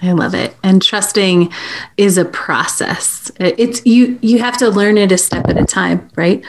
I 0.03 0.13
love 0.13 0.35
it. 0.35 0.55
And 0.63 0.83
trusting 0.83 1.53
is 1.97 2.19
a 2.19 2.25
process. 2.25 3.31
It's 3.41 3.85
you 3.87 4.19
you 4.21 4.39
have 4.41 4.57
to 4.59 4.69
learn 4.69 4.99
it 4.99 5.11
a 5.11 5.19
step 5.19 5.49
at 5.49 5.61
a 5.61 5.65
time, 5.65 6.09
right? 6.17 6.45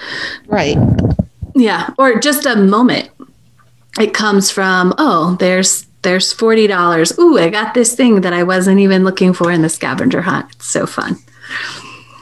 Right. 0.48 0.78
Yeah, 1.56 1.90
or 1.98 2.20
just 2.20 2.46
a 2.46 2.56
moment. 2.56 3.10
It 4.00 4.14
comes 4.14 4.52
from, 4.52 4.94
oh, 5.00 5.36
there's 5.40 5.87
there's 6.02 6.34
$40. 6.34 7.18
Ooh, 7.20 7.38
I 7.38 7.50
got 7.50 7.74
this 7.74 7.96
thing 7.96 8.22
that 8.22 8.34
I 8.34 8.44
wasn't 8.44 8.80
even 8.80 9.04
looking 9.04 9.34
for 9.34 9.52
in 9.52 9.62
the 9.62 9.70
scavenger 9.70 10.22
hunt. 10.22 10.50
It's 10.54 10.68
so 10.68 10.86
fun. 10.86 11.18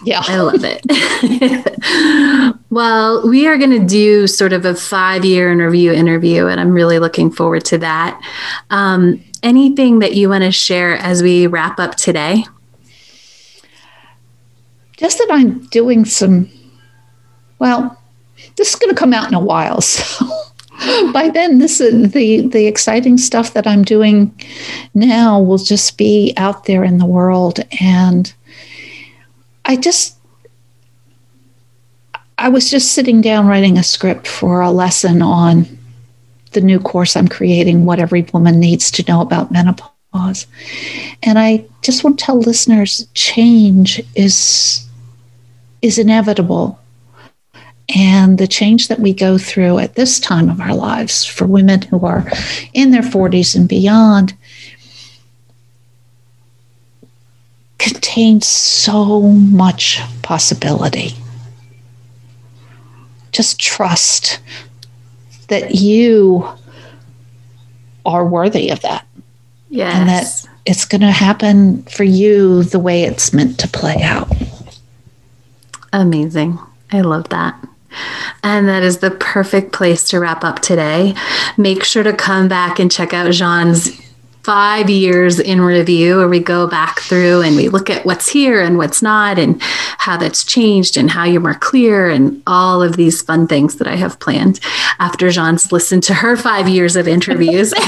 Yeah. 0.03 0.21
I 0.23 0.37
love 0.37 0.61
it. 0.63 2.55
well, 2.69 3.27
we 3.27 3.47
are 3.47 3.57
going 3.57 3.71
to 3.71 3.85
do 3.85 4.27
sort 4.27 4.53
of 4.53 4.63
a 4.63 4.75
five 4.75 5.25
year 5.25 5.51
interview 5.51 5.91
interview, 5.91 6.47
and 6.47 6.59
I'm 6.59 6.71
really 6.71 6.99
looking 6.99 7.31
forward 7.31 7.65
to 7.65 7.79
that. 7.79 8.21
Um, 8.69 9.23
anything 9.41 9.99
that 9.99 10.13
you 10.13 10.29
want 10.29 10.43
to 10.43 10.51
share 10.51 10.95
as 10.97 11.23
we 11.23 11.47
wrap 11.47 11.79
up 11.79 11.95
today? 11.95 12.45
Just 14.97 15.17
that 15.17 15.27
I'm 15.31 15.65
doing 15.67 16.05
some, 16.05 16.49
well, 17.59 18.01
this 18.57 18.69
is 18.69 18.75
going 18.75 18.93
to 18.93 18.99
come 18.99 19.13
out 19.13 19.27
in 19.27 19.33
a 19.33 19.39
while. 19.39 19.81
So 19.81 20.25
by 21.13 21.29
then, 21.29 21.59
this 21.59 21.79
is 21.79 22.11
the, 22.11 22.47
the 22.47 22.67
exciting 22.67 23.17
stuff 23.17 23.53
that 23.53 23.67
I'm 23.67 23.83
doing 23.83 24.33
now 24.93 25.39
will 25.39 25.57
just 25.57 25.97
be 25.97 26.33
out 26.37 26.65
there 26.65 26.83
in 26.83 26.97
the 26.97 27.05
world. 27.05 27.59
And 27.79 28.33
I 29.65 29.75
just, 29.75 30.17
I 32.37 32.49
was 32.49 32.69
just 32.69 32.93
sitting 32.93 33.21
down 33.21 33.47
writing 33.47 33.77
a 33.77 33.83
script 33.83 34.27
for 34.27 34.61
a 34.61 34.71
lesson 34.71 35.21
on 35.21 35.65
the 36.51 36.61
new 36.61 36.79
course 36.79 37.15
I'm 37.15 37.27
creating, 37.27 37.85
What 37.85 37.99
Every 37.99 38.23
Woman 38.33 38.59
Needs 38.59 38.91
to 38.91 39.03
Know 39.07 39.21
About 39.21 39.51
Menopause. 39.51 40.47
And 41.23 41.37
I 41.37 41.65
just 41.81 42.03
want 42.03 42.19
to 42.19 42.25
tell 42.25 42.39
listeners 42.39 43.07
change 43.13 44.01
is, 44.15 44.87
is 45.81 45.97
inevitable. 45.97 46.79
And 47.93 48.37
the 48.37 48.47
change 48.47 48.87
that 48.87 48.99
we 48.99 49.13
go 49.13 49.37
through 49.37 49.77
at 49.79 49.95
this 49.95 50.19
time 50.19 50.49
of 50.49 50.59
our 50.59 50.73
lives 50.73 51.23
for 51.23 51.45
women 51.45 51.83
who 51.83 52.05
are 52.05 52.29
in 52.73 52.91
their 52.91 53.03
40s 53.03 53.55
and 53.55 53.69
beyond 53.69 54.33
contains 57.77 58.47
so 58.47 59.21
much 59.21 60.01
possibility. 60.23 61.13
Just 63.31 63.59
trust 63.59 64.39
that 65.49 65.75
you 65.75 66.47
are 68.05 68.25
worthy 68.25 68.69
of 68.69 68.81
that. 68.81 69.05
Yes. 69.69 69.95
And 69.95 70.09
that 70.09 70.47
it's 70.65 70.85
going 70.85 71.01
to 71.01 71.11
happen 71.11 71.83
for 71.83 72.03
you 72.03 72.63
the 72.63 72.79
way 72.79 73.03
it's 73.03 73.33
meant 73.33 73.59
to 73.59 73.67
play 73.67 74.01
out. 74.01 74.31
Amazing. 75.93 76.57
I 76.91 77.01
love 77.01 77.29
that. 77.29 77.55
And 78.43 78.67
that 78.67 78.83
is 78.83 78.99
the 78.99 79.11
perfect 79.11 79.71
place 79.71 80.07
to 80.09 80.19
wrap 80.19 80.43
up 80.43 80.59
today. 80.59 81.15
Make 81.57 81.83
sure 81.83 82.03
to 82.03 82.13
come 82.13 82.47
back 82.47 82.79
and 82.79 82.91
check 82.91 83.13
out 83.13 83.31
Jean's 83.31 84.01
five 84.45 84.91
years 84.91 85.39
in 85.39 85.59
review 85.59 86.17
where 86.17 86.27
we 86.27 86.39
go 86.39 86.67
back 86.67 86.99
through 86.99 87.41
and 87.41 87.55
we 87.55 87.67
look 87.67 87.89
at 87.89 88.05
what's 88.05 88.29
here 88.29 88.61
and 88.61 88.77
what's 88.77 89.01
not 89.01 89.39
and 89.39 89.59
how 89.97 90.15
that's 90.15 90.43
changed 90.43 90.97
and 90.97 91.09
how 91.09 91.23
you're 91.23 91.41
more 91.41 91.55
clear 91.55 92.07
and 92.11 92.43
all 92.45 92.83
of 92.83 92.95
these 92.95 93.23
fun 93.23 93.47
things 93.47 93.77
that 93.77 93.87
I 93.87 93.95
have 93.95 94.19
planned 94.19 94.59
after 94.99 95.31
Jean's 95.31 95.71
listened 95.71 96.03
to 96.03 96.13
her 96.13 96.37
five 96.37 96.69
years 96.69 96.95
of 96.95 97.07
interviews. 97.07 97.73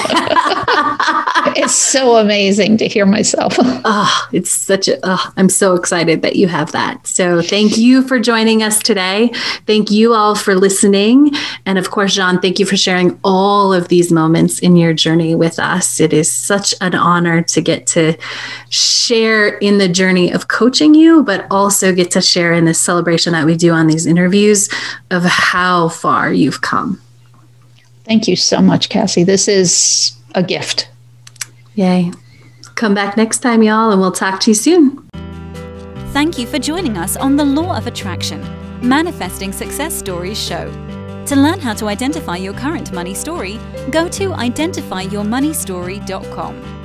it's 1.56 1.76
so 1.76 2.18
amazing 2.18 2.78
to 2.78 2.88
hear 2.88 3.06
myself. 3.06 3.56
oh, 3.60 4.28
it's 4.32 4.52
such 4.52 4.88
a, 4.88 5.00
oh, 5.04 5.32
I'm 5.38 5.50
so 5.50 5.76
excited 5.76 6.22
that 6.22 6.36
you 6.36 6.48
have 6.48 6.72
that. 6.72 7.06
So 7.06 7.42
thank 7.42 7.78
you 7.78 8.08
for 8.08 8.20
joining 8.20 8.64
us 8.64 8.80
today. 8.80 9.32
Thank 9.66 9.92
you 9.92 10.14
all 10.14 10.36
for 10.36 10.56
listening. 10.56 11.32
And 11.66 11.78
of 11.78 11.92
course, 11.92 12.16
Jean, 12.16 12.40
thank 12.40 12.60
you 12.60 12.66
for 12.66 12.78
sharing 12.78 13.20
all 13.24 13.74
of 13.74 13.88
these 13.90 14.12
moments 14.12 14.60
in 14.60 14.76
your 14.76 14.94
journey 14.94 15.36
with 15.36 15.60
us. 15.60 16.00
It 16.00 16.14
is 16.14 16.32
such 16.32 16.74
an 16.82 16.96
honor 16.96 17.42
to 17.42 17.62
get 17.62 17.88
to 17.88 18.18
share 18.70 19.58
in 19.58 19.78
the 19.78 19.90
journey 19.90 20.32
of 20.32 20.48
coaching 20.48 20.94
you, 20.94 21.24
but 21.24 21.46
also 21.52 21.94
get 21.94 22.12
to 22.12 22.22
share 22.22 22.54
in 22.54 22.66
this 22.66 22.80
celebration 22.80 23.34
that 23.34 23.46
we 23.46 23.56
do 23.56 23.72
on 23.72 23.88
these 23.88 24.06
interviews 24.06 24.70
of 25.12 25.24
how 25.24 25.90
far 25.90 26.32
you've 26.32 26.62
come. 26.62 27.02
Thank 28.06 28.28
you 28.28 28.38
so 28.38 28.62
much, 28.62 28.88
Cassie. 28.88 29.26
This 29.26 29.50
is 29.50 30.17
a 30.38 30.44
gift. 30.44 30.90
Yay. 31.76 32.14
Come 32.76 32.94
back 32.94 33.18
next 33.18 33.40
time, 33.40 33.64
y'all, 33.64 33.92
and 33.92 34.00
we'll 34.00 34.12
talk 34.12 34.40
to 34.42 34.52
you 34.52 34.56
soon. 34.56 35.10
Thank 36.14 36.38
you 36.38 36.46
for 36.48 36.60
joining 36.60 36.98
us 36.98 37.18
on 37.18 37.36
the 37.36 37.44
Law 37.44 37.76
of 37.76 37.88
Attraction 37.88 38.40
Manifesting 38.82 39.52
Success 39.52 39.94
Stories 39.96 40.40
show. 40.40 40.72
To 41.26 41.36
learn 41.36 41.60
how 41.60 41.74
to 41.74 41.88
identify 41.88 42.38
your 42.38 42.54
current 42.54 42.94
money 42.94 43.16
story, 43.16 43.60
go 43.92 44.08
to 44.10 44.30
identifyyourmoneystory.com. 44.30 46.77